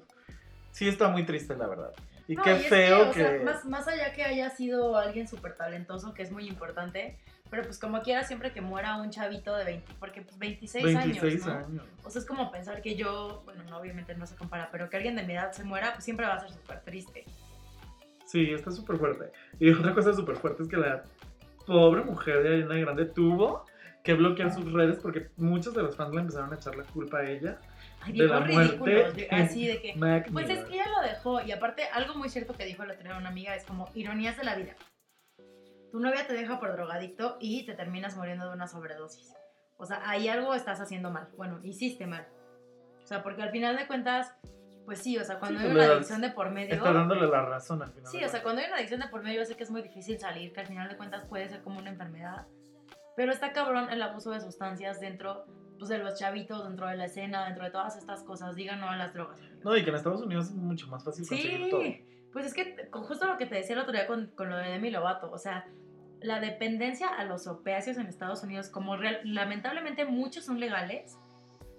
[0.72, 1.92] Sí, está muy triste, la verdad.
[2.26, 3.40] Y No, qué y es feo o que...
[3.44, 7.16] más, más allá que haya sido alguien súper talentoso, que es muy importante,
[7.52, 11.22] pero pues como quiera siempre que muera un chavito de 20, porque pues 26, 26
[11.22, 11.52] años, ¿no?
[11.52, 11.84] años.
[12.02, 14.96] O sea, es como pensar que yo, bueno, no, obviamente no se compara, pero que
[14.96, 17.26] alguien de mi edad se muera, pues siempre va a ser súper triste.
[18.24, 19.32] Sí, está súper fuerte.
[19.60, 21.04] Y otra cosa súper fuerte es que la
[21.66, 23.66] pobre mujer de Ariana Grande tuvo
[24.02, 27.18] que bloquear sus redes porque muchos de los fans le empezaron a echar la culpa
[27.18, 27.58] a ella.
[28.00, 29.94] Ay, De la de- así de que...
[29.96, 32.94] Mac Pues es que ella lo dejó y aparte algo muy cierto que dijo la
[32.94, 34.74] otra una amiga es como ironías de la vida.
[35.92, 39.34] Tu novia te deja por drogadicto y te terminas muriendo de una sobredosis.
[39.76, 41.28] O sea, ahí algo estás haciendo mal.
[41.36, 42.26] Bueno, hiciste mal.
[43.02, 44.34] O sea, porque al final de cuentas,
[44.86, 46.74] pues sí, o sea, cuando Sí, hay pues una adicción de por medio...
[46.74, 48.10] Está dándole la razón al final.
[48.10, 49.82] Sí, o sea, cuando hay una adicción de por medio, yo sé que es muy
[49.82, 52.46] difícil salir, que al final de cuentas puede ser como una enfermedad.
[53.14, 55.44] Pero está cabrón el abuso de sustancias dentro
[55.78, 58.54] pues, de los chavitos, dentro de la escena, dentro de todas estas cosas.
[58.54, 59.40] Digan no a las drogas.
[59.40, 59.64] amigos.
[59.64, 61.82] No, y que en Estados Unidos es mucho más fácil conseguir todo.
[61.82, 64.56] Sí, pues es que justo lo que te decía el otro día con, con lo
[64.56, 65.66] de Demi Lovato, o sea,
[66.24, 71.16] la dependencia a los opiáceos en Estados Unidos, como real- lamentablemente muchos son legales,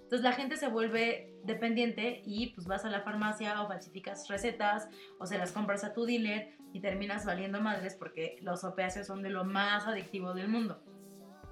[0.02, 4.88] entonces la gente se vuelve dependiente y pues vas a la farmacia o falsificas recetas
[5.18, 9.22] o se las compras a tu dealer y terminas valiendo madres porque los opiáceos son
[9.22, 10.82] de lo más adictivo del mundo.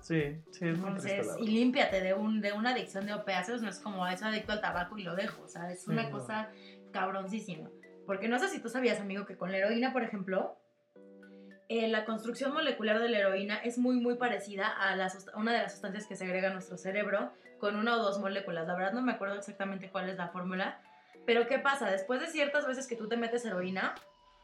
[0.00, 0.88] Sí, sí, es muy.
[0.88, 4.22] Entonces, y límpiate de, un, de una adicción de opiáceos, no es como "Ah, es
[4.22, 6.18] adicto al tabaco y lo dejo, o sea, es una Sí, no.
[6.18, 6.50] cosa
[6.92, 7.70] cabroncísima.
[8.06, 10.58] Porque no sé si tú sabías, amigo, que con la heroína, por ejemplo,
[11.72, 15.58] eh, la construcción molecular de la heroína es muy, muy parecida a la una de
[15.62, 18.66] las sustancias que segrega nuestro cerebro con una o dos moléculas.
[18.66, 20.78] La verdad no me acuerdo exactamente cuál es la fórmula,
[21.26, 21.90] pero ¿qué pasa?
[21.90, 23.94] Después de ciertas veces que tú te metes heroína,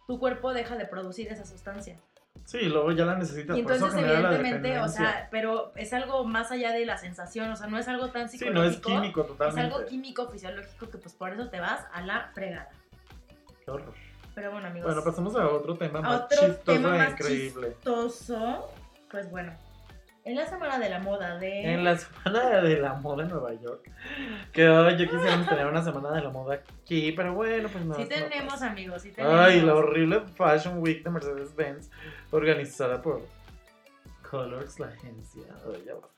[0.07, 1.97] tu cuerpo deja de producir esa sustancia.
[2.45, 3.59] Sí, luego ya la necesitas.
[3.59, 6.97] Y por eso entonces, la evidentemente, o sea, pero es algo más allá de la
[6.97, 8.89] sensación, o sea, no es algo tan Sí, psicológico.
[8.89, 9.61] no es químico Es totalmente.
[9.61, 12.70] algo químico, fisiológico, que pues por eso te vas a la fregada.
[13.64, 13.93] Qué horror.
[14.39, 14.86] Pero bueno, amigos.
[14.86, 17.68] Bueno, pasamos a otro tema a más otro chistoso tema e más increíble.
[17.72, 18.70] chistoso.
[19.11, 19.53] Pues bueno,
[20.24, 21.72] en la semana de la moda de...
[21.72, 23.91] En la semana de la moda en Nueva York,
[24.53, 27.97] que hoy yo quisiéramos tener una semana de la moda aquí, pero bueno, pues no.
[27.97, 29.41] sí no tenemos, amigos, sí tenemos.
[29.41, 31.91] Ay, la horrible Fashion Week de Mercedes-Benz,
[32.30, 33.26] organizada por
[34.22, 35.47] Colors, la agencia.
[35.66, 36.18] Ay, ya basta.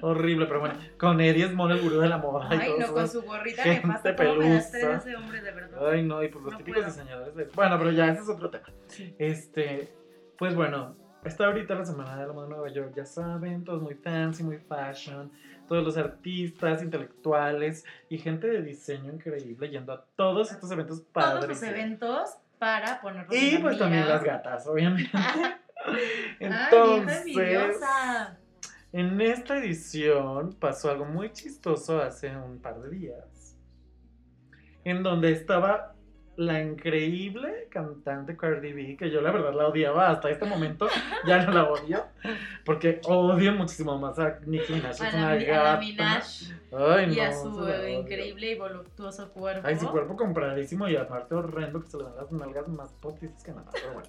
[0.00, 2.78] Horrible, pero bueno, con Eddie es mono el gurú de la moda y Ay, todo
[2.86, 4.14] no, con su gorrita nefasta.
[4.16, 4.96] ¿Cómo me das pelusa.
[4.96, 5.88] ese hombre, de verdad?
[5.90, 6.92] Ay, no, y pues los No típicos puedo.
[6.94, 7.44] diseñadores de...
[7.54, 8.66] Bueno, pero ya ese es otro tema.
[8.86, 9.14] Sí.
[9.18, 9.92] Este,
[10.38, 13.76] pues bueno, está ahorita la Semana de la Moda de Nueva York, ya saben, todo
[13.76, 15.32] es muy fancy, muy fashion,
[15.66, 21.12] todos los artistas, intelectuales y gente de diseño increíble yendo a todos estos eventos Todos
[21.12, 21.48] padres.
[21.48, 25.10] los eventos para ponerlos Y en pues también las gatas, obviamente.
[25.84, 26.00] Ay,
[26.40, 28.37] Entonces, envidiosa.
[28.92, 33.56] En esta edición pasó algo muy chistoso hace un par de días,
[34.84, 35.94] en donde estaba
[36.38, 40.86] la increíble cantante Cardi B, que yo la verdad la odiaba hasta este momento,
[41.26, 42.04] ya no la odio,
[42.64, 45.80] porque odio muchísimo más a Nicki Minaj, A es una a gata.
[45.80, 46.24] Minaj
[46.70, 49.66] Ay, y no, a su increíble y voluptuoso cuerpo.
[49.66, 53.42] Ay, su cuerpo compradísimo y aparte horrendo que se le ven las nalgas más potentes
[53.42, 54.08] que nada, pero bueno.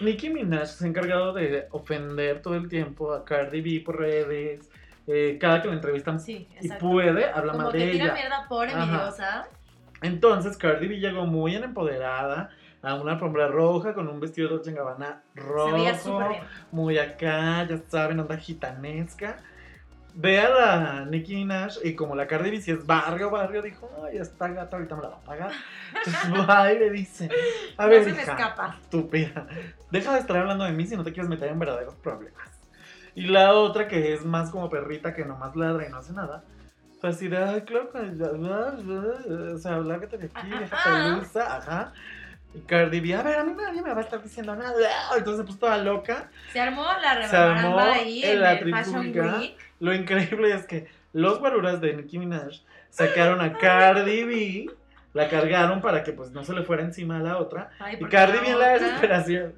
[0.00, 4.70] Nicki Minaj se ha encargado de ofender todo el tiempo a Cardi B por redes.
[5.06, 8.14] eh, cada que la entrevistan Sí, y puede, habla Como mal que de tira ella.
[8.14, 9.46] mierda por envidiosa.
[10.02, 12.50] Entonces Cardi B llegó muy empoderada
[12.82, 16.30] a una alfombra roja con un vestido de Dolce Gabbana Se veía rojo,
[16.72, 19.38] muy acá, ya saben, onda gitanesca.
[20.16, 23.90] Ve a la Nicki Minaj y como la Cardi B si es barrio, barrio, dijo,
[24.06, 25.50] ay, esta gata ahorita me la va a pagar.
[25.88, 27.28] Entonces va y le dice,
[27.76, 28.76] a No ver, se me hija, escapa.
[28.80, 29.46] estúpida,
[29.90, 32.48] deja de estar hablando de mí si no te quieres meter en verdaderos problemas.
[33.16, 36.44] Y la otra que es más como perrita que nomás ladra y no hace nada,
[37.00, 37.90] fue así de, ay, claro,
[39.54, 41.92] o sea, lárgate de aquí, ah, pelusa, ajá.
[42.54, 44.74] Y Cardi B, a ver, a mí nadie me va a estar diciendo nada.
[45.16, 46.30] Entonces se puso toda loca.
[46.52, 49.38] Se armó la rebaramba ahí en el Fashion.
[49.40, 49.58] Week.
[49.84, 54.70] Lo increíble es que los guaruras de Nicki Minaj sacaron a Cardi B,
[55.12, 57.70] la cargaron para que pues no se le fuera encima a la otra.
[57.78, 59.54] Ay, Y Cardi B en la desesperación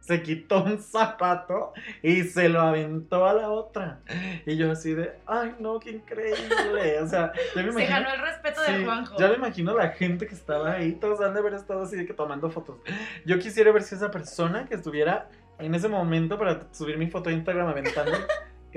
[0.00, 4.00] se quitó un zapato y se lo aventó a la otra.
[4.44, 7.00] Y yo así de, ay no, qué increíble.
[7.00, 7.88] O sea, ya me Se imagino...
[8.00, 9.16] ganó el respeto Sí, de Juanjo.
[9.16, 12.04] ya me imagino la gente que estaba ahí, todos han de haber estado así de
[12.04, 12.76] que tomando fotos.
[13.24, 17.30] Yo quisiera ver si esa persona que estuviera en ese momento para subir mi foto
[17.30, 18.12] a Instagram aventando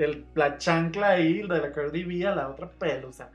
[0.04, 3.30] el- la chancla ahí de la Cardi B a la otra pelusa.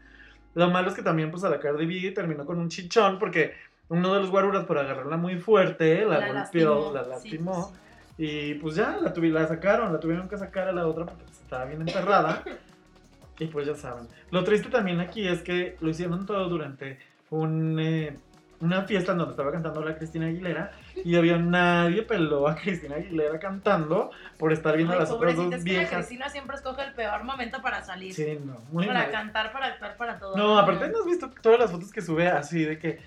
[0.53, 3.53] Lo malo es que también pues a la Cardi B terminó con un chichón porque
[3.89, 7.73] uno de los guaruras por agarrarla muy fuerte la, golpeó, lastimó, la sí, lastimó.
[7.73, 7.75] sí.
[8.23, 11.23] Y pues ya, la, tuvi- la sacaron, la tuvieron que sacar a la otra porque
[11.23, 12.43] pues, estaba bien enterrada.
[13.39, 14.07] y pues ya saben.
[14.29, 16.99] Lo triste también aquí es que lo hicieron todo durante
[17.31, 18.15] un, eh,
[18.61, 20.71] una fiesta en donde estaba cantando la Cristina Aguilera
[21.03, 25.35] y había nadie peló a Cristina Aguilera cantando por estar viendo Ay, a las otras
[25.35, 25.89] dos es que la.
[25.89, 28.13] Cristina siempre escoge el peor momento para salir.
[28.13, 29.11] Sí, no, muy para mal.
[29.11, 30.37] cantar, para actuar, para todo.
[30.37, 32.99] No, aparte no has visto todas las fotos que sube así de que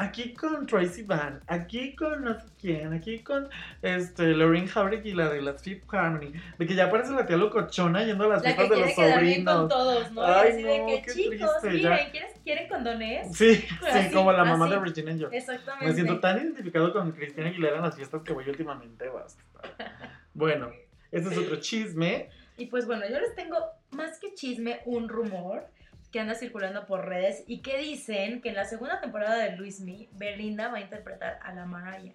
[0.00, 3.48] aquí con Tracy Van, aquí con no sé quién, aquí con
[3.82, 4.70] este Lorraine
[5.04, 8.28] y la de las Fifth Harmony, de que ya parece la tía locochona yendo a
[8.28, 9.68] las La fiestas de los quedar bien con sobrinos.
[9.68, 10.24] todos, ¿no?
[10.24, 13.36] Ay, así de no, que, qué chicos, triste, miren, ¿quieren, ¿quieren condones?
[13.36, 14.74] Sí, sí, Así, como la mamá así.
[14.74, 15.28] de Regina y yo.
[15.30, 15.86] Exactamente.
[15.86, 19.42] Me siento tan identificado con Cristina Aguilera en las fiestas que voy últimamente, basta.
[20.32, 20.70] Bueno,
[21.10, 22.30] este es otro chisme.
[22.56, 23.56] Y pues bueno, yo les tengo
[23.90, 25.66] más que chisme, un rumor
[26.10, 29.80] que anda circulando por redes y que dicen que en la segunda temporada de Luis
[29.80, 32.14] Me, Belinda va a interpretar a la Mariah.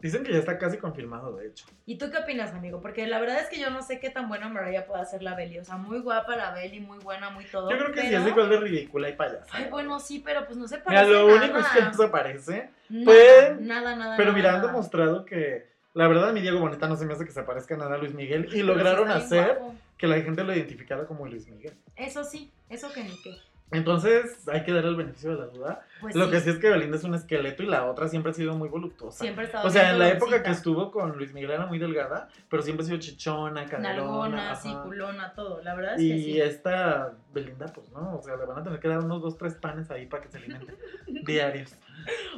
[0.00, 1.66] Dicen que ya está casi confirmado, de hecho.
[1.84, 2.80] ¿Y tú qué opinas, amigo?
[2.80, 5.34] Porque la verdad es que yo no sé qué tan buena Mariah puede hacer la
[5.34, 5.58] Beli.
[5.58, 7.68] O sea, muy guapa la Beli, muy buena, muy todo.
[7.68, 9.46] Yo creo que sí pero- es igual de ridícula y payasa.
[9.50, 11.38] Ay, bueno, sí, pero pues no se Mira, parece lo nada.
[11.42, 12.70] único es que no se parece.
[12.88, 14.16] Nada, Pueden- nada, nada.
[14.16, 17.14] Pero nada, mira, han demostrado que la verdad a mi Diego Boneta no se me
[17.14, 19.74] hace que se parezca nada a Luis Miguel y lograron sí hacer guapo.
[19.98, 21.74] Que la gente lo identificara como Luis Miguel.
[21.96, 23.36] Eso sí, eso que ni qué.
[23.72, 25.86] Entonces hay que darle el beneficio de la duda.
[26.00, 28.30] Pues Lo sí, que sí es que Belinda es un esqueleto y la otra siempre
[28.30, 29.18] ha sido muy voluptuosa.
[29.18, 31.78] siempre ha estado O sea, en la época que estuvo con Luis Miguel era muy
[31.78, 34.54] delgada, pero siempre ha sido chichona, ajá.
[34.56, 35.62] sí, culona, todo.
[35.62, 38.78] La verdad es que Y esta Belinda, pues no, o sea, le van a tener
[38.80, 40.76] que dar unos dos, tres panes ahí para que se alimente
[41.26, 41.74] diarios.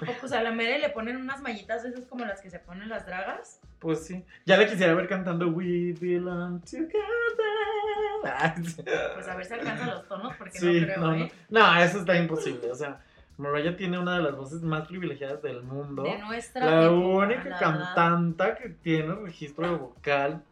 [0.09, 2.59] O pues a la Mere le ponen unas mallitas de esas como las que se
[2.59, 3.61] ponen las dragas.
[3.79, 4.25] Pues sí.
[4.47, 6.91] Ya la quisiera ver cantando We Belong Together.
[9.15, 11.15] Pues a ver si alcanza los tonos, porque Sí, no creo, no, no.
[11.17, 11.33] ¿eh?
[11.49, 12.71] No, eso está imposible.
[12.71, 13.01] O sea,
[13.41, 16.03] Mariah tiene una de las voces más privilegiadas del mundo.
[16.03, 20.43] De nuestra La época, única la cantanta que tiene registro de vocal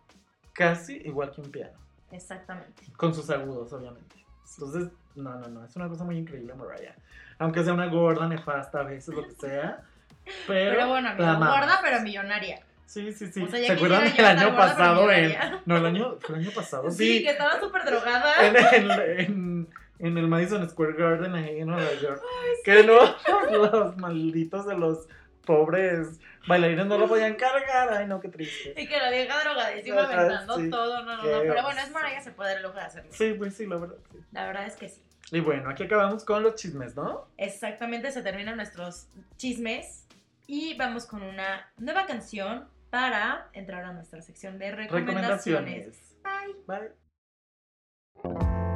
[0.53, 1.78] casi igual que un piano.
[2.11, 2.82] Exactamente.
[2.97, 4.16] Con sus agudos, obviamente.
[4.55, 5.64] Entonces, no, no, no.
[5.64, 6.95] Es una cosa muy increíble, Mariah.
[7.39, 9.82] Aunque sea una gorda, nefasta, a veces, lo que sea.
[10.47, 12.61] Pero, Pero, bueno, la gorda pero millonaria.
[12.86, 13.43] Sí, sí, sí.
[13.43, 15.36] O sea, ¿Se acuerdan del año pasado en.
[15.66, 16.91] No, el año, el año pasado.
[16.91, 17.22] Sí, Sí.
[17.24, 18.47] que estaba súper drogada.
[18.47, 19.68] En, en- en-
[19.99, 22.22] en el Madison Square Garden ahí en Nueva York.
[22.64, 22.99] Que no,
[23.51, 25.07] los malditos de los
[25.44, 27.92] pobres bailarines no lo podían cargar.
[27.92, 28.74] Ay, no, qué triste.
[28.76, 30.70] Y que la vieja drogadísima aventando sí.
[30.70, 31.40] todo, no, no, Qué no.
[31.40, 33.11] Pero bueno, es Mariah, se puede dar el lujo de hacerlo.
[33.12, 33.96] Sí, pues sí, la verdad.
[34.12, 34.18] sí.
[34.32, 35.03] La verdad es que sí.
[35.30, 37.28] Y bueno, aquí acabamos con los chismes, ¿no?
[37.36, 40.07] Exactamente, se terminan nuestros chismes
[40.46, 45.86] y vamos con una nueva canción para entrar a nuestra sección de recomendaciones.
[45.86, 46.16] Recomendaciones.
[46.66, 46.92] Bye.
[48.22, 48.67] Bye.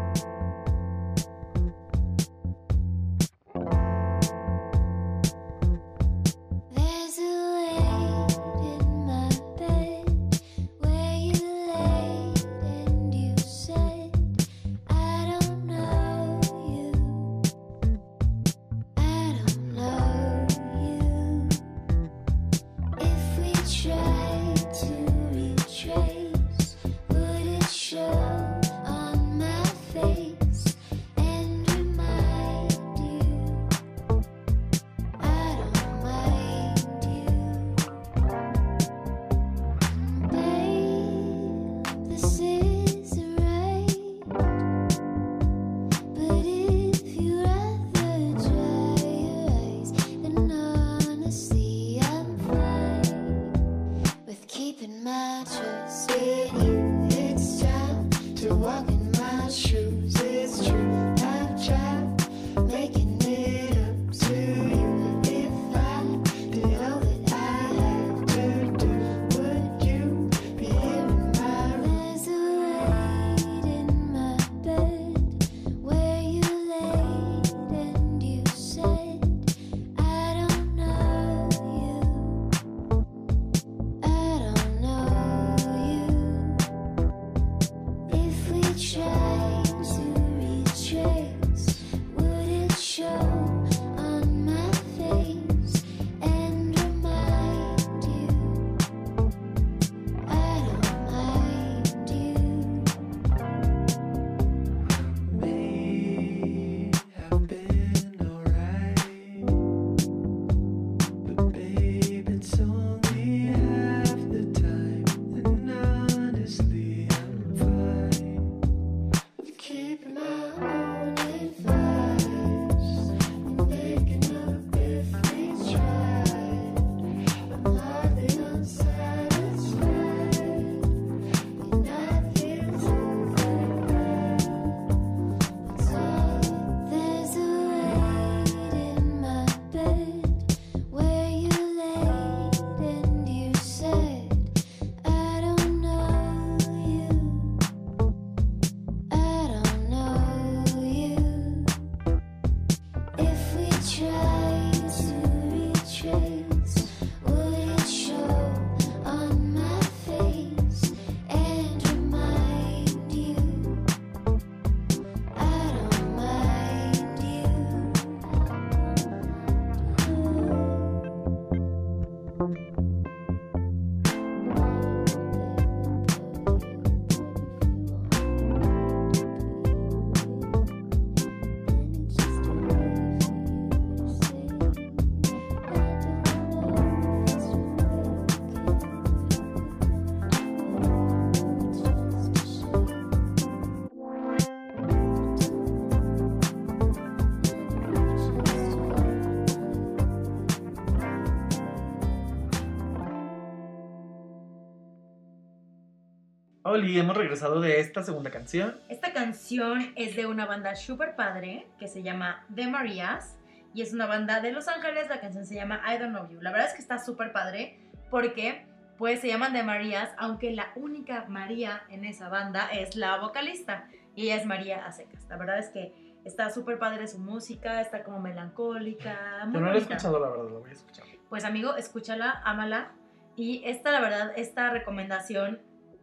[206.73, 208.79] Oli, hemos regresado de esta segunda canción.
[208.89, 213.37] Esta canción es de una banda súper padre que se llama The Marías
[213.75, 215.11] y es una banda de Los Ángeles.
[215.11, 216.41] La canción se llama I Don't Know You.
[216.41, 217.79] La verdad es que está súper padre
[218.11, 218.65] porque
[218.97, 223.87] pues se llaman The Marías, aunque la única María en esa banda es la vocalista
[224.17, 225.27] y ella es María Acecas.
[225.29, 225.93] La verdad es que
[226.25, 229.43] está súper padre su música, está como melancólica.
[229.45, 231.05] Muy Yo no la he escuchado, la verdad, la voy a escuchar.
[231.29, 232.93] Pues amigo, escúchala, ámala.
[233.37, 235.61] Y esta, la verdad, esta recomendación,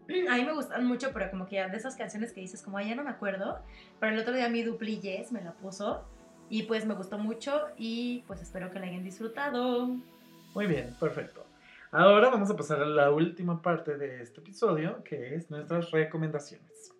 [0.29, 2.77] a mí me gustan mucho, pero como que ya de esas canciones que dices, como
[2.77, 3.59] "Ay, ya no me acuerdo.
[3.99, 6.03] Pero el otro día mi dupli Yes me la puso
[6.49, 9.89] y pues me gustó mucho y pues espero que la hayan disfrutado.
[10.55, 11.45] Muy bien, perfecto.
[11.91, 16.91] Ahora vamos a pasar a la última parte de este episodio, que es nuestras recomendaciones.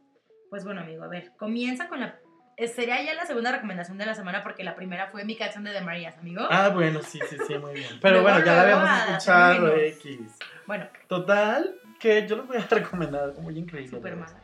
[0.49, 2.17] Pues bueno, amigo, a ver, comienza con la...
[2.57, 5.63] eh, Sería ya la segunda recomendación de la semana porque la primera fue mi canción
[5.63, 6.41] de The Marías, amigo.
[6.49, 7.89] Ah, bueno, sí, sí, sí, muy bien.
[8.01, 9.75] Pero bueno, ya la habíamos escuchado.
[9.75, 10.19] X.
[10.65, 13.99] Bueno, Total, que yo les voy a recomendar algo muy increíble.
[13.99, 14.35] veras.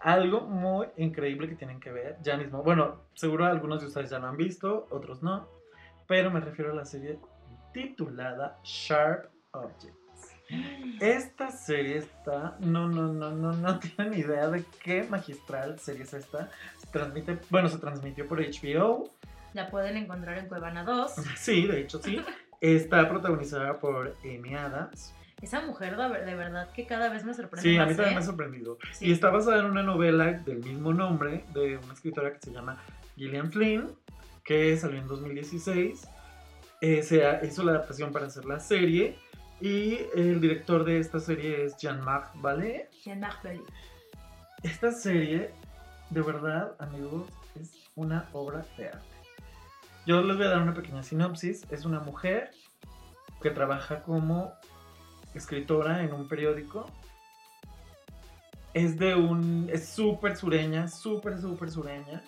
[0.00, 2.62] Algo muy increíble que tienen que ver ya mismo.
[2.62, 5.48] Bueno, seguro algunos de ustedes ya lo han visto, otros no.
[6.08, 7.18] Pero me refiero a la serie
[7.72, 10.02] titulada Sharp Objects.
[11.00, 16.12] Esta serie está, no, no, no, no, no tienen idea de qué magistral serie es
[16.12, 16.50] esta.
[16.78, 19.08] Se transmite, bueno, se transmitió por HBO.
[19.54, 21.12] La pueden encontrar en Cuevana 2.
[21.36, 22.20] Sí, de hecho sí.
[22.60, 25.14] Está protagonizada por Amy Adams.
[25.42, 27.94] Esa mujer de, ver- de verdad que cada vez me sorprende Sí, a más, mí
[27.96, 28.16] también ¿eh?
[28.16, 28.78] me ha sorprendido.
[28.92, 29.06] Sí.
[29.08, 32.80] Y está basada en una novela del mismo nombre de una escritora que se llama
[33.16, 33.90] Gillian Flynn,
[34.44, 36.08] que salió en 2016.
[36.80, 39.18] Eh, se hizo la adaptación para hacer la serie.
[39.60, 42.88] Y el director de esta serie es Jean-Marc Vallée.
[43.04, 43.62] Jean-Marc Belly.
[44.62, 45.50] Esta serie,
[46.10, 47.28] de verdad, amigos,
[47.60, 49.06] es una obra de arte.
[50.06, 51.62] Yo les voy a dar una pequeña sinopsis.
[51.70, 52.50] Es una mujer
[53.40, 54.52] que trabaja como
[55.34, 56.86] escritora en un periódico.
[58.74, 59.68] Es de un.
[59.72, 62.22] Es súper sureña, súper, súper sureña.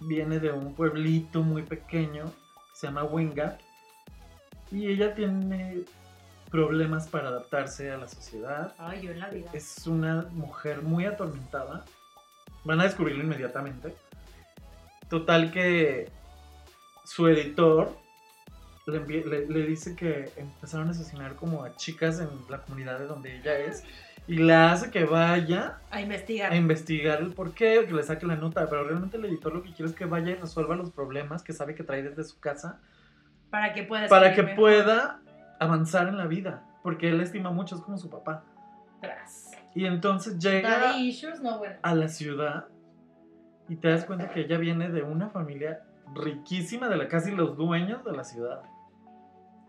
[0.00, 3.60] Viene de un pueblito muy pequeño que se llama Wingat.
[4.70, 5.84] Y ella tiene
[6.50, 8.74] problemas para adaptarse a la sociedad.
[8.78, 9.50] Ay, yo en la vida.
[9.52, 11.84] Es una mujer muy atormentada.
[12.64, 13.94] Van a descubrirlo inmediatamente.
[15.08, 16.10] Total que
[17.04, 17.96] su editor
[18.86, 22.98] le, envi- le- le dice que empezaron a asesinar como a chicas en la comunidad
[22.98, 23.84] de donde ella es.
[24.28, 26.52] Y la hace que vaya A investigar.
[26.52, 28.68] a investigar el por qué, o que le saque la nota.
[28.68, 31.52] Pero realmente el editor lo que quiere es que vaya y resuelva los problemas que
[31.52, 32.80] sabe que trae desde su casa.
[33.50, 34.56] Para que pueda Para que mejor.
[34.56, 35.20] pueda
[35.60, 36.64] avanzar en la vida.
[36.82, 38.44] Porque él estima mucho, es como su papá.
[39.00, 39.52] Tras.
[39.74, 41.76] Y entonces llega Daddy issues, no bueno.
[41.82, 42.66] a la ciudad
[43.68, 45.82] y te das cuenta que ella viene de una familia
[46.14, 48.62] riquísima, de la casi los dueños de la ciudad.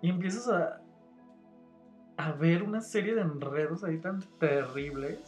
[0.02, 0.82] Y empiezas a,
[2.18, 5.20] a ver una serie de enredos ahí tan terribles.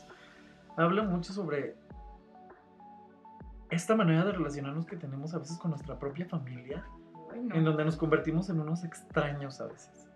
[0.78, 1.76] Habla mucho sobre
[3.70, 6.84] esta manera de relacionarnos que tenemos a veces con nuestra propia familia,
[7.32, 7.56] Ay, no.
[7.56, 10.08] en donde nos convertimos en unos extraños a veces.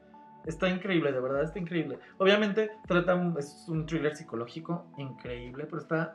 [0.46, 2.00] Está increíble, de verdad está increíble.
[2.18, 6.14] Obviamente trata, un- es un thriller psicológico increíble, pero está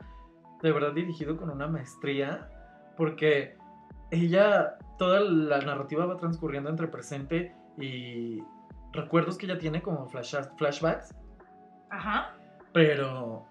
[0.61, 2.49] de verdad dirigido con una maestría,
[2.97, 3.57] porque
[4.11, 8.43] ella, toda la narrativa va transcurriendo entre presente y
[8.91, 11.13] recuerdos que ella tiene como flash- flashbacks,
[11.89, 12.33] Ajá.
[12.73, 13.45] pero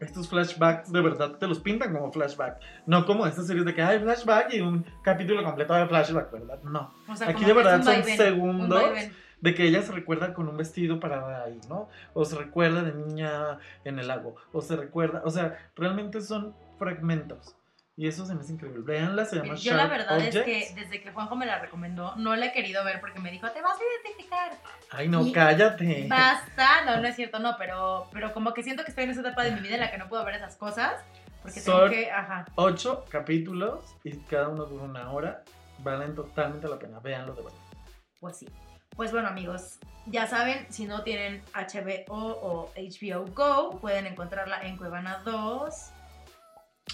[0.00, 3.82] estos flashbacks de verdad te los pintan como flashback, no como estas series de que
[3.82, 6.62] hay flashback y un capítulo completo de flashback, ¿verdad?
[6.62, 6.92] No.
[7.08, 8.82] O sea, Aquí de verdad son vaivén, segundos
[9.40, 11.88] de que ella se recuerda con un vestido parada ahí, ¿no?
[12.14, 16.54] O se recuerda de niña en el lago, o se recuerda, o sea, realmente son
[16.78, 17.54] fragmentos.
[17.98, 18.82] Y eso se me hace increíble.
[18.84, 22.36] Veanla, se llama Yo la verdad es que desde que Juanjo me la recomendó, no
[22.36, 24.52] la he querido ver porque me dijo, te vas a identificar.
[24.90, 26.06] Ay, no, y- cállate.
[26.06, 29.20] Basta, no, no es cierto, no, pero, pero como que siento que estoy en esa
[29.22, 31.02] etapa de mi vida en la que no puedo ver esas cosas.
[31.42, 35.42] Porque tengo Son- que, ajá, Ocho capítulos y cada uno dura una hora.
[35.78, 36.98] Valen totalmente la pena.
[37.00, 37.58] Véanlo de verdad.
[38.20, 38.48] pues sí.
[38.94, 44.76] Pues bueno, amigos, ya saben, si no tienen HBO o HBO Go, pueden encontrarla en
[44.76, 45.90] Cuevana 2.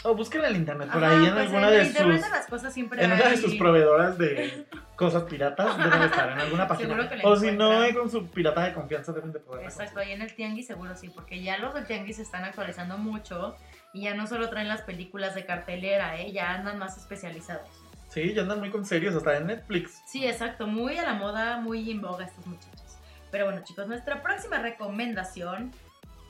[0.05, 2.30] O búsquenla en internet por Ajá, ahí en pues alguna en de internet sus.
[2.30, 4.66] las cosas siempre En una de sus proveedoras de
[4.97, 7.09] cosas piratas deben estar en alguna página.
[7.22, 9.64] O si no, con su pirata de confianza deben de poder.
[9.64, 12.99] Exacto, ahí en el Tianguis seguro sí, porque ya los del Tianguis se están actualizando
[12.99, 13.55] mucho
[13.93, 16.32] y ya no solo traen las películas de cartelera, ¿eh?
[16.32, 17.68] ya andan más especializados.
[18.09, 20.03] Sí, ya andan muy con serios, hasta en Netflix.
[20.07, 22.99] Sí, exacto, muy a la moda, muy en boga estos muchachos.
[23.30, 25.70] Pero bueno, chicos, nuestra próxima recomendación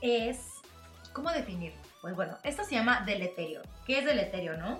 [0.01, 0.39] es
[1.11, 1.82] ¿cómo definirlo?
[2.03, 3.61] Pues bueno, esto se llama Deleterio.
[3.85, 4.77] ¿Qué es Deleterio, no?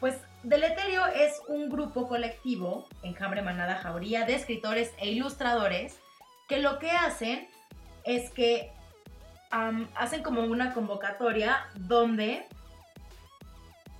[0.00, 6.00] Pues Deleterio es un grupo colectivo, enjambre manada jauría, de escritores e ilustradores
[6.48, 7.48] que lo que hacen
[8.02, 8.72] es que
[9.94, 12.44] hacen como una convocatoria donde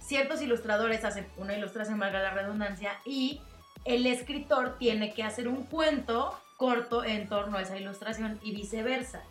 [0.00, 3.42] ciertos ilustradores hacen una ilustración, valga la redundancia, y
[3.84, 9.22] el escritor tiene que hacer un cuento corto en torno a esa ilustración y viceversa.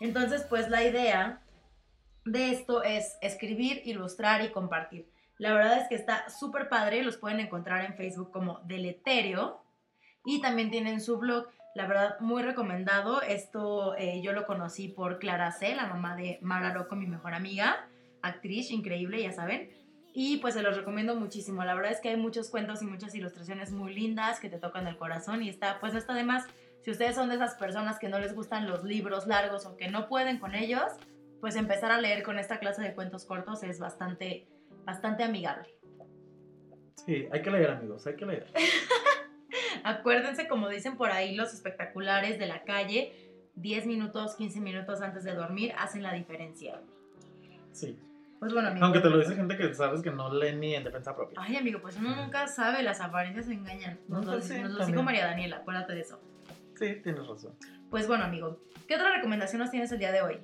[0.00, 1.40] Entonces, pues la idea
[2.24, 5.08] de esto es escribir, ilustrar y compartir.
[5.38, 9.60] La verdad es que está súper padre, los pueden encontrar en Facebook como Deleterio
[10.24, 13.20] y también tienen su blog, la verdad muy recomendado.
[13.20, 17.34] Esto eh, yo lo conocí por Clara C, la mamá de Mara Rocco, mi mejor
[17.34, 17.88] amiga,
[18.22, 19.70] actriz increíble, ya saben.
[20.16, 21.64] Y pues se los recomiendo muchísimo.
[21.64, 24.86] La verdad es que hay muchos cuentos y muchas ilustraciones muy lindas que te tocan
[24.86, 26.44] el corazón y está, pues no está de más.
[26.82, 29.88] Si ustedes son de esas personas que no les gustan los libros largos o que
[29.88, 30.92] no pueden con ellos,
[31.44, 34.48] pues empezar a leer con esta clase de cuentos cortos es bastante,
[34.86, 35.68] bastante amigable.
[37.04, 38.46] Sí, hay que leer, amigos, hay que leer.
[39.84, 43.12] Acuérdense, como dicen por ahí los espectaculares de la calle,
[43.56, 46.80] 10 minutos, 15 minutos antes de dormir hacen la diferencia.
[47.72, 47.98] Sí.
[48.38, 48.86] Pues bueno, amigo.
[48.86, 51.38] Aunque te lo dice gente que sabes que no lee ni en defensa propia.
[51.38, 54.00] Ay, amigo, pues uno nunca sabe, las apariencias engañan.
[54.08, 56.18] Nos No, lo, pues sí, nos lo dijo María Daniela, acuérdate de eso.
[56.78, 57.54] Sí, tienes razón.
[57.90, 60.40] Pues bueno, amigo, ¿qué otra recomendación nos tienes el día de hoy?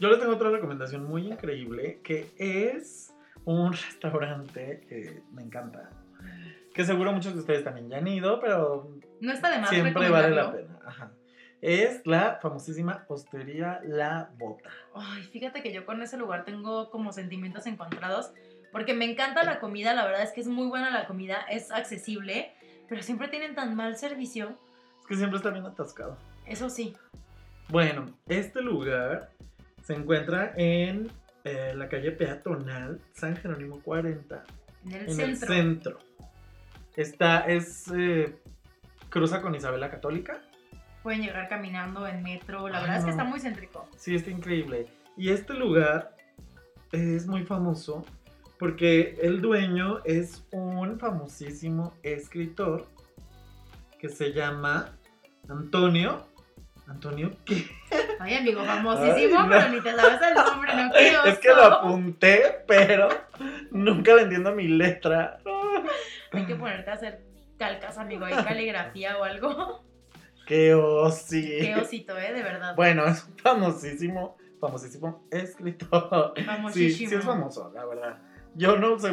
[0.00, 5.90] Yo les tengo otra recomendación muy increíble que es un restaurante que me encanta.
[6.72, 8.88] Que seguro muchos de ustedes también ya han ido, pero
[9.20, 10.78] No está de más siempre vale la pena.
[10.86, 11.12] Ajá.
[11.60, 14.70] Es la famosísima Hostería La Bota.
[14.94, 18.30] Ay, fíjate que yo con ese lugar tengo como sentimientos encontrados,
[18.70, 21.72] porque me encanta la comida, la verdad es que es muy buena la comida, es
[21.72, 22.52] accesible,
[22.88, 24.56] pero siempre tienen tan mal servicio,
[25.00, 26.16] Es que siempre está bien atascado.
[26.46, 26.94] eso sí.
[27.70, 29.30] Bueno, este lugar
[29.82, 31.10] se encuentra en
[31.44, 34.44] eh, la calle peatonal San Jerónimo 40,
[34.84, 35.24] En el en centro.
[35.30, 35.98] el centro.
[36.96, 38.36] Está, es, eh,
[39.08, 40.40] cruza con Isabela Católica.
[41.02, 43.88] Pueden llegar caminando en metro, la Ay, verdad es que está muy céntrico.
[43.96, 44.86] Sí, está increíble.
[45.16, 46.16] Y este lugar
[46.92, 48.04] es muy famoso
[48.58, 52.86] porque el dueño es un famosísimo escritor
[53.98, 54.96] que se llama
[55.48, 56.27] Antonio.
[56.88, 57.66] ¿Antonio qué?
[58.18, 59.48] Ay, amigo, famosísimo, Ay, no.
[59.48, 63.08] pero ni te sabes el nombre, no qué Es que lo apunté, pero
[63.70, 65.38] nunca le entiendo mi letra.
[66.32, 67.20] Hay que ponerte a hacer
[67.58, 69.84] calcas, amigo, hay caligrafía o algo.
[70.46, 71.58] Qué osi.
[71.60, 72.32] Qué osito, ¿eh?
[72.32, 72.74] De verdad.
[72.74, 76.32] Bueno, es un famosísimo, famosísimo escritor.
[76.36, 77.10] Sí, Famosísimo.
[77.10, 78.18] sí es famoso, la verdad.
[78.54, 79.12] Yo no sé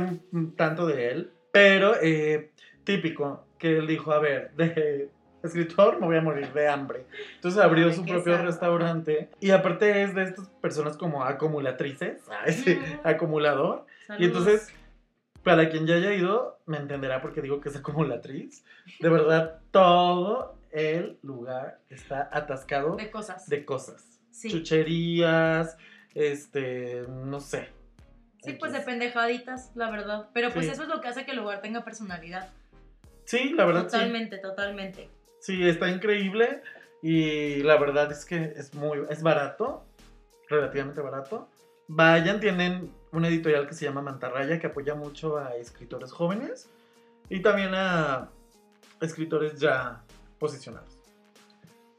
[0.55, 2.51] tanto de él, pero eh,
[2.85, 5.09] típico que él dijo, a ver, de
[5.45, 7.05] escritor me voy a morir de hambre.
[7.35, 12.23] Entonces abrió su propio restaurante y aparte es de estas personas como acumulatrices,
[13.03, 13.85] acumulador.
[14.07, 14.21] Saludos.
[14.21, 14.73] Y entonces,
[15.43, 18.63] para quien ya haya ido, me entenderá porque digo que es acumulatriz.
[18.99, 23.47] De verdad, todo el lugar está atascado De cosas.
[23.47, 24.19] de cosas.
[24.31, 24.49] Sí.
[24.49, 25.77] Chucherías,
[26.13, 27.69] este, no sé.
[28.43, 30.27] Sí, pues de pendejaditas, la verdad.
[30.33, 30.71] Pero pues Sí.
[30.71, 32.49] eso es lo que hace que el lugar tenga personalidad.
[33.23, 33.91] Sí, la verdad sí.
[33.97, 35.09] Totalmente, totalmente.
[35.45, 36.63] Sí, está increíble
[37.03, 39.85] y la verdad es que es muy, es barato,
[40.49, 41.47] relativamente barato.
[41.87, 46.67] Vayan, tienen una editorial que se llama Mantarraya que apoya mucho a escritores jóvenes
[47.29, 48.31] y también a
[49.01, 50.01] escritores ya
[50.39, 50.97] posicionados.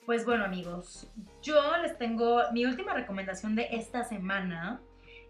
[0.07, 1.09] Pues bueno, amigos,
[1.41, 4.81] yo les tengo mi última recomendación de esta semana.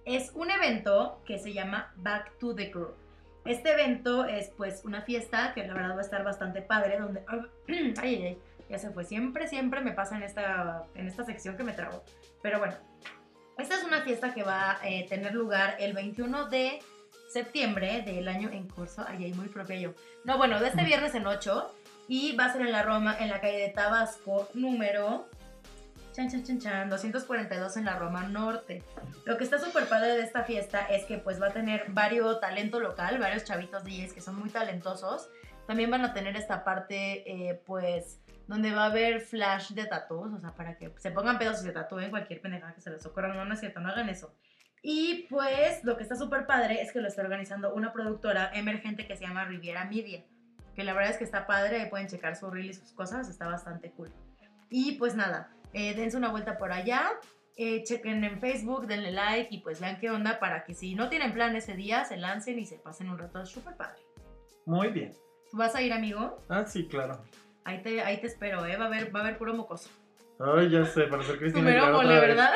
[0.06, 3.05] Es un evento que se llama Back to the Group.
[3.46, 7.22] Este evento es pues una fiesta que la verdad va a estar bastante padre, donde...
[7.68, 8.38] Ay, ay, ay,
[8.68, 9.04] ya se fue.
[9.04, 12.02] Siempre, siempre me pasa en esta, en esta sección que me trago.
[12.42, 12.74] Pero bueno,
[13.58, 16.80] esta es una fiesta que va a eh, tener lugar el 21 de
[17.28, 19.04] septiembre del año en curso.
[19.06, 19.94] Ay, ay, muy propia yo.
[20.24, 21.72] No, bueno, de este viernes en 8.
[22.08, 25.28] Y va a ser en la Roma, en la calle de Tabasco, número
[26.16, 28.82] chan, chan, chan, chan, 242 en la Roma Norte.
[29.26, 32.40] Lo que está súper padre de esta fiesta es que pues va a tener varios
[32.40, 35.28] talento local, varios chavitos DJs que son muy talentosos.
[35.66, 40.32] También van a tener esta parte eh, pues donde va a haber flash de tatuos,
[40.32, 43.04] o sea, para que se pongan pedos y se tatúen cualquier pendejada que se les
[43.04, 43.34] ocurra.
[43.34, 44.34] No, no es cierto, no hagan eso.
[44.82, 49.06] Y pues lo que está súper padre es que lo está organizando una productora emergente
[49.06, 50.24] que se llama Riviera Media
[50.74, 53.46] que la verdad es que está padre, pueden checar su reel y sus cosas, está
[53.46, 54.12] bastante cool.
[54.68, 57.12] Y pues nada, eh, dense una vuelta por allá,
[57.54, 61.10] eh, chequen en Facebook, denle like y pues vean qué onda para que si no
[61.10, 64.00] tienen plan ese día, se lancen y se pasen un rato súper padre.
[64.64, 65.14] Muy bien.
[65.50, 66.42] ¿Tú vas a ir, amigo?
[66.48, 67.22] Ah, sí, claro.
[67.64, 68.78] Ahí te, ahí te espero, ¿eh?
[68.78, 69.90] Va a haber, va a haber puro mocoso.
[70.40, 72.20] Ay, ya sé, para ser Cristina mole, otra vez.
[72.20, 72.50] ¿verdad?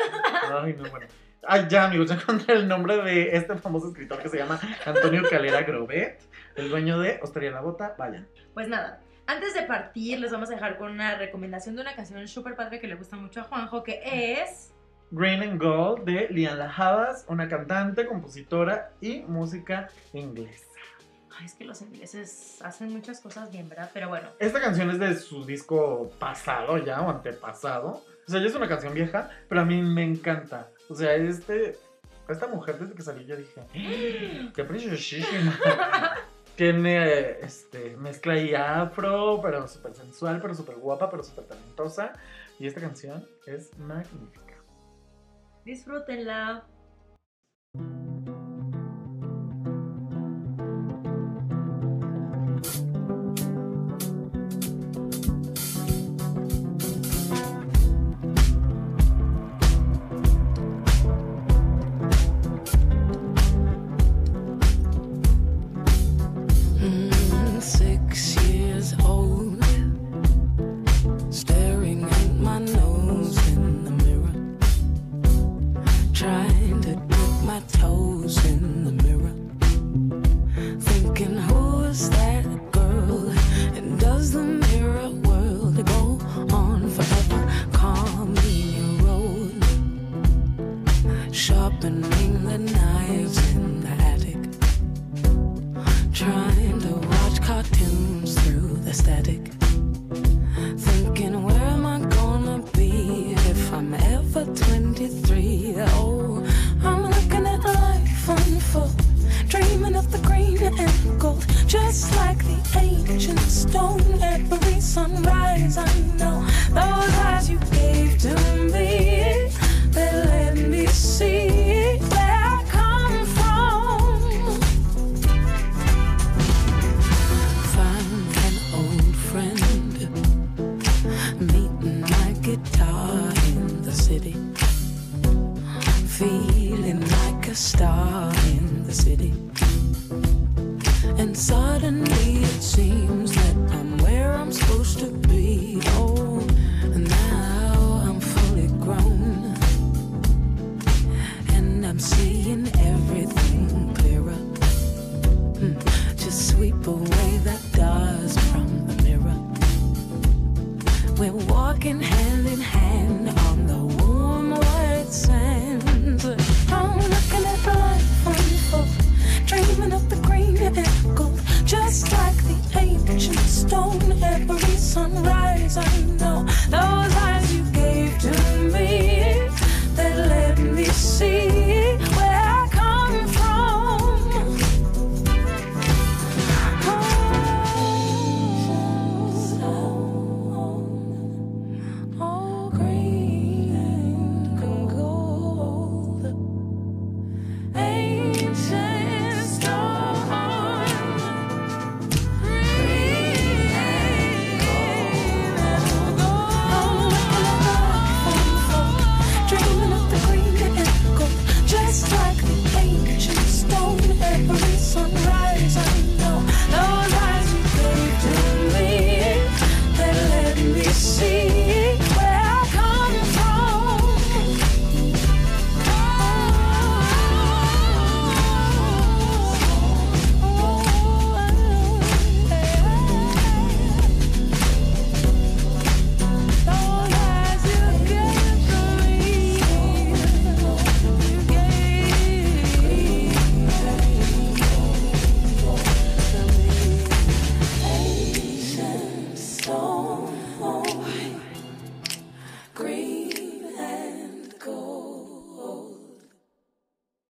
[0.63, 1.05] Ay, no, bueno.
[1.43, 5.21] Ay, ya, amigos, ya encontré el nombre de este famoso escritor que se llama Antonio
[5.29, 6.21] Calera Grobet,
[6.55, 7.95] el dueño de Hostería La Bota.
[7.99, 8.27] Vayan.
[8.55, 8.99] Pues nada,
[9.31, 12.79] antes de partir les vamos a dejar con una recomendación de una canción súper padre
[12.79, 14.73] que le gusta mucho a Juanjo, que es...
[15.11, 20.65] Green and Gold de Lian Lajabas, una cantante, compositora y música inglesa.
[21.37, 23.89] Ay, es que los ingleses hacen muchas cosas bien, ¿verdad?
[23.93, 28.03] Pero bueno, Esta canción es de su disco pasado ya, o antepasado.
[28.27, 30.69] O sea, ya es una canción vieja, pero a mí me encanta.
[30.89, 31.77] O sea, este,
[32.29, 33.61] esta mujer desde que salió yo dije,
[34.45, 35.59] "Ah, qué preciosísima.
[36.61, 42.13] Tiene este, mezcla y afro, pero súper sensual, pero súper guapa, pero súper talentosa.
[42.59, 44.63] Y esta canción es magnífica.
[45.65, 46.67] disfrútenla.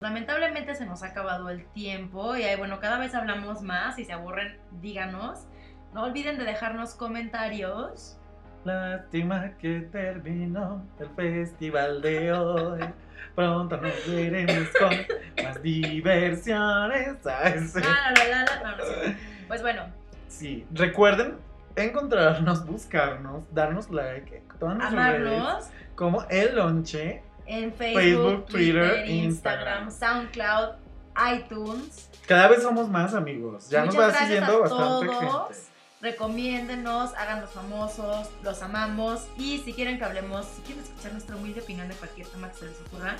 [0.02, 3.96] Lamentablemente se nos ha acabado el tiempo y bueno, cada vez hablamos más.
[3.96, 5.40] Si se aburren, díganos.
[5.92, 8.16] No olviden de dejarnos comentarios.
[8.64, 12.80] Lástima que terminó el festival de hoy.
[13.34, 17.18] Pronto nos veremos con más diversiones.
[17.26, 17.52] Ah.
[19.48, 19.82] Pues bueno,
[20.28, 21.36] Sí, recuerden
[21.76, 27.22] encontrarnos, buscarnos, darnos like todas nuestras redes amarnos como El Lonche.
[27.50, 29.88] En Facebook, Facebook, Twitter, Twitter, Instagram.
[29.88, 30.68] Instagram, SoundCloud,
[31.34, 32.08] iTunes.
[32.26, 33.68] Cada vez somos más amigos.
[33.68, 35.48] Ya nos Muchas va gracias siguiendo a bastante todos.
[35.48, 35.70] gente.
[36.02, 39.26] Recomiéndenos, háganos famosos, los amamos.
[39.36, 42.54] Y si quieren que hablemos, si quieren escuchar nuestra humilde opinión de cualquier tema que
[42.56, 43.16] se les ocurra.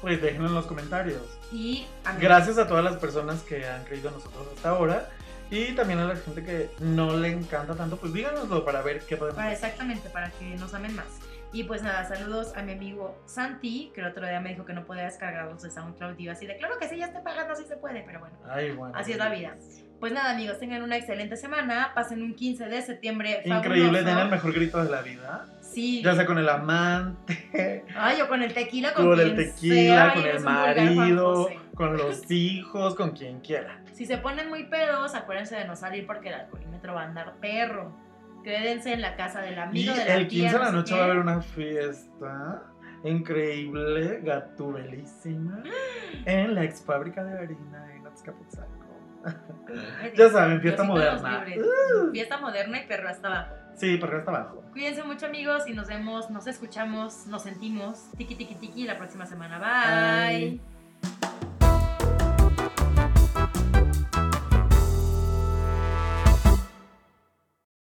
[0.00, 1.22] Pues déjenlo en los comentarios.
[1.52, 5.10] Y amigos, Gracias a todas las personas que han creído en nosotros hasta ahora.
[5.50, 9.16] Y también a la gente que no le encanta tanto, pues díganoslo para ver qué
[9.16, 9.52] podemos hacer.
[9.52, 11.06] exactamente, para que nos amen más.
[11.54, 14.72] Y pues nada, saludos a mi amigo Santi, que el otro día me dijo que
[14.72, 16.18] no podía descargarlos de SoundCloud.
[16.18, 18.36] Y yo así de, claro que sí, ya estoy pagando, así se puede, pero bueno.
[18.50, 18.92] Ay, bueno.
[18.98, 19.54] Así es la vida.
[20.00, 21.92] Pues nada, amigos, tengan una excelente semana.
[21.94, 23.42] Pasen un 15 de septiembre.
[23.44, 24.04] Increíble, fabuloso.
[24.04, 25.46] den el mejor grito de la vida.
[25.60, 26.02] Sí.
[26.02, 29.74] Ya sea con el amante, Ay, o con el tequila, con, con el quien tequila,
[29.74, 33.80] sea, con el marido, con los hijos, con quien quiera.
[33.92, 37.34] Si se ponen muy pedos, acuérdense de no salir porque el alcoholímetro va a andar
[37.40, 37.92] perro.
[38.44, 40.78] Quédense en la casa del Y amigo de la el 15 tía, de la no
[40.78, 41.00] noche qué.
[41.00, 42.62] va a haber una fiesta
[43.04, 45.62] increíble, gatubelísima,
[46.26, 48.72] en la ex fábrica de harina en Azcapotzalco.
[50.14, 51.44] Ya saben, fiesta moderna.
[51.44, 51.62] libre.
[52.12, 53.54] Fiesta moderna y perro hasta abajo.
[53.74, 54.62] Sí, porque está abajo.
[54.72, 58.10] Cuídense mucho, amigos, y nos vemos, nos escuchamos, nos sentimos.
[58.16, 59.58] Tiki, tiki, tiki la próxima semana.
[59.58, 60.60] Bye.
[60.60, 61.30] Bye.